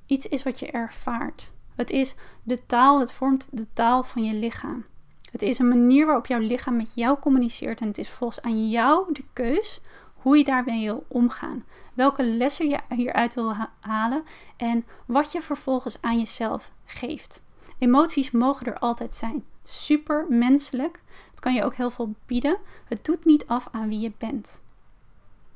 iets 0.06 0.26
is 0.26 0.42
wat 0.42 0.58
je 0.58 0.70
ervaart. 0.70 1.52
Het 1.74 1.90
is 1.90 2.14
de 2.42 2.66
taal, 2.66 3.00
het 3.00 3.12
vormt 3.12 3.48
de 3.50 3.66
taal 3.72 4.02
van 4.02 4.24
je 4.24 4.32
lichaam. 4.32 4.84
Het 5.30 5.42
is 5.42 5.58
een 5.58 5.68
manier 5.68 6.06
waarop 6.06 6.26
jouw 6.26 6.38
lichaam 6.38 6.76
met 6.76 6.94
jou 6.94 7.18
communiceert 7.18 7.80
en 7.80 7.86
het 7.86 7.98
is 7.98 8.10
volgens 8.10 8.42
aan 8.42 8.68
jou 8.68 9.12
de 9.12 9.24
keus 9.32 9.80
hoe 10.14 10.36
je 10.36 10.44
daarmee 10.44 10.84
wil 10.84 11.04
omgaan. 11.08 11.64
Welke 11.94 12.24
lessen 12.24 12.68
je 12.68 12.78
hieruit 12.88 13.34
wil 13.34 13.54
halen 13.80 14.24
en 14.56 14.84
wat 15.06 15.32
je 15.32 15.42
vervolgens 15.42 15.98
aan 16.00 16.18
jezelf 16.18 16.72
geeft. 16.84 17.42
Emoties 17.85 18.31
mogen 18.31 18.66
er 18.66 18.79
altijd 18.79 19.14
zijn. 19.14 19.44
Super 19.62 20.25
menselijk. 20.29 21.03
Het 21.31 21.40
kan 21.40 21.55
je 21.55 21.64
ook 21.64 21.75
heel 21.75 21.90
veel 21.90 22.14
bieden. 22.27 22.59
Het 22.85 23.05
doet 23.05 23.25
niet 23.25 23.47
af 23.47 23.68
aan 23.70 23.88
wie 23.88 24.01
je 24.01 24.12
bent. 24.18 24.62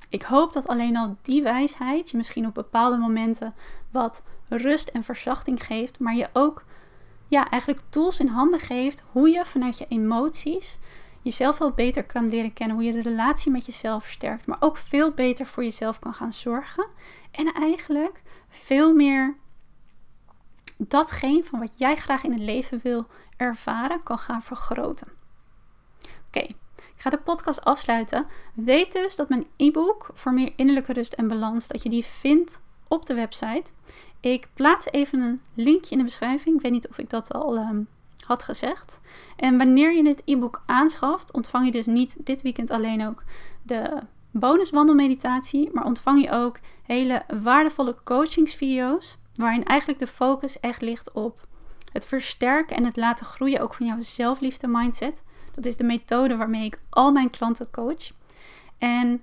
Ik 0.08 0.22
hoop 0.22 0.52
dat 0.52 0.68
alleen 0.68 0.96
al 0.96 1.16
die 1.22 1.42
wijsheid 1.42 2.10
je 2.10 2.16
misschien 2.16 2.46
op 2.46 2.54
bepaalde 2.54 2.96
momenten 2.96 3.54
wat 3.90 4.22
rust 4.48 4.88
en 4.88 5.04
verzachting 5.04 5.64
geeft, 5.64 5.98
maar 5.98 6.14
je 6.14 6.28
ook 6.32 6.64
ja, 7.28 7.50
eigenlijk 7.50 7.82
tools 7.88 8.20
in 8.20 8.26
handen 8.26 8.60
geeft 8.60 9.02
hoe 9.12 9.28
je 9.28 9.44
vanuit 9.44 9.78
je 9.78 9.86
emoties 9.88 10.78
jezelf 11.22 11.58
wel 11.58 11.70
beter 11.70 12.04
kan 12.04 12.28
leren 12.28 12.52
kennen, 12.52 12.76
hoe 12.76 12.84
je 12.84 12.92
de 12.92 13.02
relatie 13.02 13.52
met 13.52 13.66
jezelf 13.66 14.02
versterkt, 14.02 14.46
maar 14.46 14.56
ook 14.60 14.76
veel 14.76 15.10
beter 15.10 15.46
voor 15.46 15.64
jezelf 15.64 15.98
kan 15.98 16.14
gaan 16.14 16.32
zorgen 16.32 16.86
en 17.30 17.52
eigenlijk 17.52 18.22
veel 18.48 18.94
meer 18.94 19.36
datgene 20.78 21.44
van 21.44 21.58
wat 21.58 21.78
jij 21.78 21.96
graag 21.96 22.22
in 22.22 22.32
het 22.32 22.40
leven 22.40 22.80
wil 22.82 23.06
ervaren 23.36 24.02
kan 24.02 24.18
gaan 24.18 24.42
vergroten. 24.42 25.08
Oké, 26.26 26.40
ik 26.76 26.94
ga 26.96 27.10
de 27.10 27.18
podcast 27.18 27.64
afsluiten. 27.64 28.26
Weet 28.54 28.92
dus 28.92 29.16
dat 29.16 29.28
mijn 29.28 29.46
e-book 29.56 30.10
voor 30.14 30.32
meer 30.32 30.52
innerlijke 30.56 30.92
rust 30.92 31.12
en 31.12 31.28
balans, 31.28 31.68
dat 31.68 31.82
je 31.82 31.88
die 31.88 32.04
vindt 32.04 32.62
op 32.88 33.06
de 33.06 33.14
website. 33.14 33.72
Ik 34.20 34.48
plaats 34.54 34.86
even 34.90 35.20
een 35.20 35.40
linkje 35.54 35.90
in 35.90 35.98
de 35.98 36.04
beschrijving. 36.04 36.56
Ik 36.56 36.62
weet 36.62 36.72
niet 36.72 36.88
of 36.88 36.98
ik 36.98 37.10
dat 37.10 37.32
al 37.32 37.56
um, 37.56 37.88
had 38.26 38.42
gezegd. 38.42 39.00
En 39.36 39.58
wanneer 39.58 39.92
je 39.92 40.04
dit 40.04 40.22
e-book 40.24 40.62
aanschaft, 40.66 41.32
ontvang 41.32 41.64
je 41.64 41.70
dus 41.70 41.86
niet 41.86 42.16
dit 42.18 42.42
weekend 42.42 42.70
alleen 42.70 43.06
ook 43.06 43.22
de 43.62 44.02
bonuswandelmeditatie, 44.30 45.70
maar 45.72 45.84
ontvang 45.84 46.22
je 46.22 46.30
ook 46.30 46.58
hele 46.82 47.22
waardevolle 47.42 47.96
coachingsvideo's, 48.04 49.18
waarin 49.38 49.64
eigenlijk 49.64 49.98
de 49.98 50.06
focus 50.06 50.60
echt 50.60 50.80
ligt 50.80 51.12
op 51.12 51.46
het 51.92 52.06
versterken 52.06 52.76
en 52.76 52.84
het 52.84 52.96
laten 52.96 53.26
groeien 53.26 53.60
ook 53.60 53.74
van 53.74 53.86
jouw 53.86 54.00
zelfliefde 54.00 54.66
mindset. 54.66 55.22
Dat 55.54 55.66
is 55.66 55.76
de 55.76 55.84
methode 55.84 56.36
waarmee 56.36 56.64
ik 56.64 56.78
al 56.90 57.12
mijn 57.12 57.30
klanten 57.30 57.70
coach. 57.70 58.12
En 58.78 59.22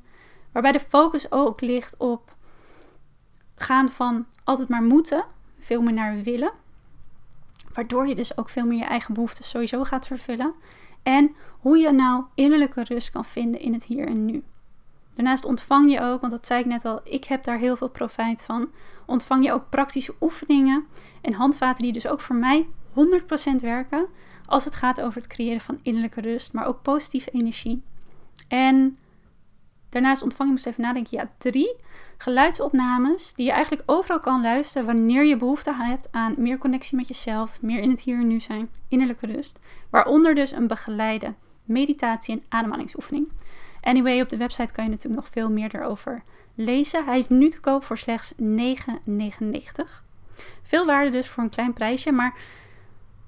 waarbij 0.52 0.72
de 0.72 0.80
focus 0.80 1.32
ook 1.32 1.62
ligt 1.62 1.98
op 1.98 2.36
gaan 3.56 3.90
van 3.90 4.26
altijd 4.44 4.70
maar 4.70 4.84
moeten, 4.84 5.26
veel 5.60 5.82
meer 5.82 5.94
naar 5.94 6.22
willen. 6.22 6.52
Waardoor 7.74 8.08
je 8.08 8.16
dus 8.16 8.38
ook 8.38 8.50
veel 8.50 8.66
meer 8.66 8.78
je 8.78 8.86
eigen 8.86 9.14
behoeften 9.14 9.46
sowieso 9.46 9.84
gaat 9.84 10.08
vervullen. 10.08 10.54
En 11.04 11.36
hoe 11.60 11.78
je 11.78 11.92
nou 11.92 12.24
innerlijke 12.36 12.84
rust 12.84 13.10
kan 13.10 13.26
vinden 13.26 13.62
in 13.62 13.74
het 13.74 13.84
hier 13.84 14.08
en 14.08 14.26
nu. 14.26 14.44
Daarnaast 15.16 15.46
ontvang 15.46 15.92
je 15.92 16.02
ook, 16.02 16.22
want 16.22 16.34
dat 16.34 16.46
zei 16.46 16.60
ik 16.60 16.66
net 16.66 16.86
al, 16.86 17.02
ik 17.04 17.24
heb 17.24 17.44
daar 17.44 17.58
heel 17.58 17.76
veel 17.76 17.90
profijt 17.90 18.44
van. 18.44 18.70
Ontvang 19.06 19.46
je 19.46 19.52
ook 19.52 19.70
praktische 19.70 20.16
oefeningen 20.22 20.86
en 21.22 21.34
handvaten 21.34 21.84
die 21.84 21.94
dus 21.94 22.08
ook 22.08 22.20
voor 22.20 22.36
mij 22.36 22.68
100% 22.94 22.96
werken. 23.62 24.06
Als 24.46 24.66
het 24.66 24.76
gaat 24.76 25.02
over 25.02 25.22
het 25.22 25.30
creëren 25.30 25.62
van 25.62 25.80
innerlijke 25.82 26.22
rust, 26.22 26.54
maar 26.54 26.66
ook 26.66 26.82
positieve 26.82 27.30
energie. 27.30 27.84
En 28.48 28.98
daarnaast 29.90 30.22
ontvang 30.22 30.50
je, 30.50 30.56
moest 30.56 30.68
even 30.68 30.82
nadenken, 30.82 31.18
ja, 31.18 31.32
drie 31.38 31.76
geluidsopnames 32.18 33.34
die 33.34 33.46
je 33.46 33.52
eigenlijk 33.52 33.84
overal 33.86 34.20
kan 34.20 34.42
luisteren 34.42 34.86
wanneer 34.86 35.26
je 35.26 35.38
behoefte 35.38 35.74
hebt 35.74 36.12
aan 36.12 36.36
meer 36.38 36.58
connectie 36.58 36.98
met 36.98 37.08
jezelf, 37.08 37.62
meer 37.62 37.82
in 37.82 37.90
het 37.90 38.02
hier 38.02 38.20
en 38.20 38.28
nu 38.28 38.40
zijn, 38.40 38.70
innerlijke 38.88 39.26
rust. 39.26 39.60
Waaronder 39.90 40.36
dus 40.36 40.52
een 40.52 40.68
begeleide 40.68 41.34
meditatie 41.64 42.36
en 42.36 42.44
ademhalingsoefening. 42.50 43.32
Anyway, 43.86 44.22
op 44.22 44.30
de 44.30 44.38
website 44.38 44.74
kan 44.74 44.84
je 44.84 44.90
natuurlijk 44.90 45.22
nog 45.22 45.32
veel 45.32 45.50
meer 45.50 45.76
erover 45.76 46.24
lezen. 46.56 47.06
Hij 47.06 47.18
is 47.18 47.28
nu 47.28 47.50
te 47.50 47.60
koop 47.60 47.84
voor 47.84 47.98
slechts 47.98 48.34
9,99. 48.42 48.42
Veel 50.64 50.86
waarde 50.86 51.10
dus 51.10 51.30
voor 51.30 51.44
een 51.44 51.50
klein 51.50 51.74
prijsje, 51.74 52.12
maar 52.12 52.34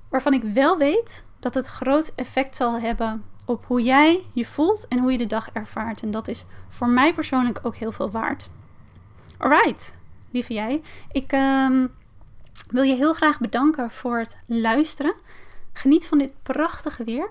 waarvan 0.10 0.34
ik 0.34 0.44
wel 0.44 0.78
weet 0.78 1.26
dat 1.40 1.54
het 1.54 1.68
groot 1.68 2.14
effect 2.16 2.56
zal 2.56 2.80
hebben 2.80 3.26
op 3.46 3.66
hoe 3.66 3.82
jij 3.82 4.26
je 4.34 4.46
voelt 4.46 4.88
en 4.88 5.00
hoe 5.00 5.12
je 5.12 5.18
de 5.18 5.26
dag 5.26 5.50
ervaart. 5.54 6.02
En 6.02 6.12
dat 6.12 6.28
is 6.28 6.46
voor 6.70 6.90
mij 6.90 7.14
persoonlijk 7.14 7.60
ook 7.64 7.76
heel 7.76 7.92
veel 7.92 8.12
waard. 8.12 8.50
Alright, 9.38 9.94
lieve 10.32 10.54
jij. 10.54 10.82
Ik 11.12 11.32
um, 11.32 11.92
wil 12.70 12.84
je 12.84 12.96
heel 12.96 13.14
graag 13.14 13.40
bedanken 13.40 13.92
voor 13.92 14.20
het 14.20 14.36
luisteren. 14.46 15.14
Geniet 15.74 16.08
van 16.08 16.18
dit 16.18 16.32
prachtige 16.44 17.04
weer. 17.04 17.30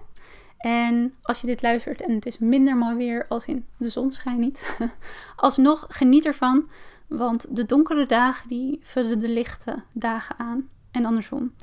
En 0.58 1.14
als 1.22 1.40
je 1.40 1.46
dit 1.46 1.62
luistert 1.62 2.00
en 2.00 2.14
het 2.14 2.26
is 2.26 2.38
minder 2.38 2.76
mooi 2.76 2.96
weer 2.96 3.26
als 3.28 3.44
in 3.44 3.66
de 3.78 3.88
zon 3.88 4.12
schijnt 4.12 4.38
niet, 4.38 4.76
alsnog 5.36 5.86
geniet 5.88 6.26
ervan. 6.26 6.68
Want 7.06 7.56
de 7.56 7.64
donkere 7.64 8.06
dagen 8.06 8.48
die 8.48 8.80
vullen 8.82 9.18
de 9.18 9.28
lichte 9.28 9.82
dagen 9.92 10.38
aan 10.38 10.68
en 10.90 11.04
andersom. 11.04 11.54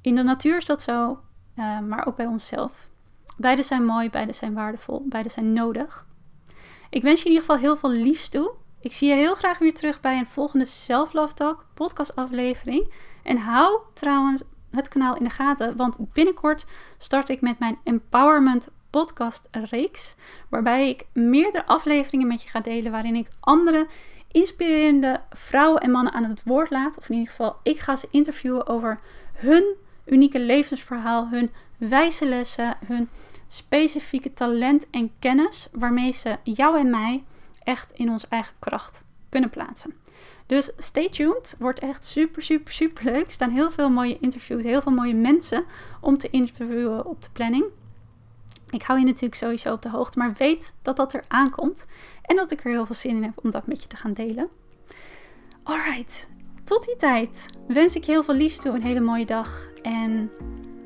In 0.00 0.14
de 0.14 0.22
natuur 0.22 0.56
is 0.56 0.66
dat 0.66 0.82
zo, 0.82 1.20
uh, 1.56 1.80
maar 1.80 2.06
ook 2.06 2.16
bij 2.16 2.26
onszelf. 2.26 2.88
Beide 3.36 3.62
zijn 3.62 3.84
mooi, 3.84 4.10
beide 4.10 4.32
zijn 4.32 4.54
waardevol, 4.54 5.04
beide 5.08 5.28
zijn 5.28 5.52
nodig. 5.52 6.06
Ik 6.90 7.02
wens 7.02 7.18
je 7.22 7.24
in 7.26 7.32
ieder 7.32 7.46
geval 7.46 7.62
heel 7.62 7.76
veel 7.76 7.90
liefs 7.90 8.28
toe. 8.28 8.52
Ik 8.80 8.92
zie 8.92 9.08
je 9.08 9.14
heel 9.14 9.34
graag 9.34 9.58
weer 9.58 9.74
terug 9.74 10.00
bij 10.00 10.18
een 10.18 10.26
volgende 10.26 10.64
Self 10.64 11.12
Love 11.12 11.34
Talk 11.34 11.66
podcast 11.74 12.16
aflevering. 12.16 12.92
En 13.22 13.36
hou 13.36 13.80
trouwens 13.94 14.42
het 14.76 14.88
kanaal 14.88 15.16
in 15.16 15.24
de 15.24 15.30
gaten, 15.30 15.76
want 15.76 15.96
binnenkort 16.12 16.66
start 16.98 17.28
ik 17.28 17.40
met 17.40 17.58
mijn 17.58 17.78
Empowerment 17.84 18.68
podcast 18.90 19.48
reeks, 19.70 20.14
waarbij 20.48 20.88
ik 20.88 21.06
meerdere 21.12 21.66
afleveringen 21.66 22.26
met 22.26 22.42
je 22.42 22.48
ga 22.48 22.60
delen 22.60 22.92
waarin 22.92 23.16
ik 23.16 23.28
andere 23.40 23.86
inspirerende 24.30 25.20
vrouwen 25.30 25.80
en 25.80 25.90
mannen 25.90 26.12
aan 26.12 26.24
het 26.24 26.42
woord 26.44 26.70
laat, 26.70 26.98
of 26.98 27.08
in 27.08 27.14
ieder 27.14 27.30
geval 27.30 27.56
ik 27.62 27.78
ga 27.78 27.96
ze 27.96 28.08
interviewen 28.10 28.66
over 28.66 28.98
hun 29.32 29.74
unieke 30.04 30.40
levensverhaal, 30.40 31.28
hun 31.28 31.50
wijze 31.76 32.28
lessen, 32.28 32.76
hun 32.86 33.08
specifieke 33.46 34.32
talent 34.32 34.90
en 34.90 35.12
kennis 35.18 35.68
waarmee 35.72 36.12
ze 36.12 36.36
jou 36.42 36.78
en 36.78 36.90
mij 36.90 37.24
echt 37.62 37.92
in 37.92 38.10
onze 38.10 38.26
eigen 38.28 38.54
kracht 38.58 39.04
kunnen 39.28 39.50
plaatsen. 39.50 39.94
Dus 40.46 40.70
stay 40.76 41.08
tuned. 41.08 41.56
Wordt 41.58 41.78
echt 41.78 42.04
super, 42.04 42.42
super, 42.42 42.72
super 42.72 43.04
leuk. 43.04 43.26
Er 43.26 43.32
staan 43.32 43.50
heel 43.50 43.70
veel 43.70 43.90
mooie 43.90 44.18
interviews, 44.20 44.62
heel 44.62 44.82
veel 44.82 44.92
mooie 44.92 45.14
mensen 45.14 45.64
om 46.00 46.16
te 46.16 46.30
interviewen 46.30 47.06
op 47.06 47.22
de 47.22 47.28
planning. 47.32 47.64
Ik 48.70 48.82
hou 48.82 48.98
je 48.98 49.04
natuurlijk 49.04 49.34
sowieso 49.34 49.72
op 49.72 49.82
de 49.82 49.90
hoogte, 49.90 50.18
maar 50.18 50.34
weet 50.38 50.72
dat 50.82 50.96
dat 50.96 51.12
er 51.12 51.24
aankomt. 51.28 51.86
En 52.22 52.36
dat 52.36 52.52
ik 52.52 52.64
er 52.64 52.70
heel 52.70 52.86
veel 52.86 52.94
zin 52.94 53.16
in 53.16 53.22
heb 53.22 53.44
om 53.44 53.50
dat 53.50 53.66
met 53.66 53.82
je 53.82 53.88
te 53.88 53.96
gaan 53.96 54.12
delen. 54.12 54.48
Alright, 55.62 56.28
tot 56.64 56.84
die 56.84 56.96
tijd 56.96 57.46
wens 57.68 57.96
ik 57.96 58.04
je 58.04 58.12
heel 58.12 58.22
veel 58.22 58.34
liefs 58.34 58.58
toe. 58.58 58.74
Een 58.74 58.82
hele 58.82 59.00
mooie 59.00 59.26
dag. 59.26 59.68
En 59.82 60.30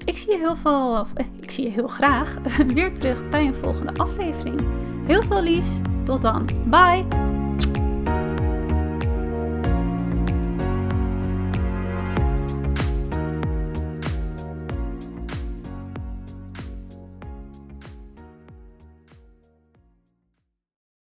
ik 0.05 0.17
zie 0.17 0.31
je 0.31 0.39
heel 0.39 0.57
veel, 0.57 1.07
eh, 1.15 1.27
ik 1.41 1.51
zie 1.51 1.65
je 1.65 1.71
heel 1.71 1.89
graag 1.89 2.37
weer 2.75 2.95
terug 2.95 3.29
bij 3.29 3.47
een 3.47 3.55
volgende 3.55 3.95
aflevering. 3.95 4.61
Heel 5.07 5.23
veel 5.23 5.43
liefs. 5.43 5.79
Tot 6.05 6.23
dan. 6.23 6.49
Bye. 6.67 7.30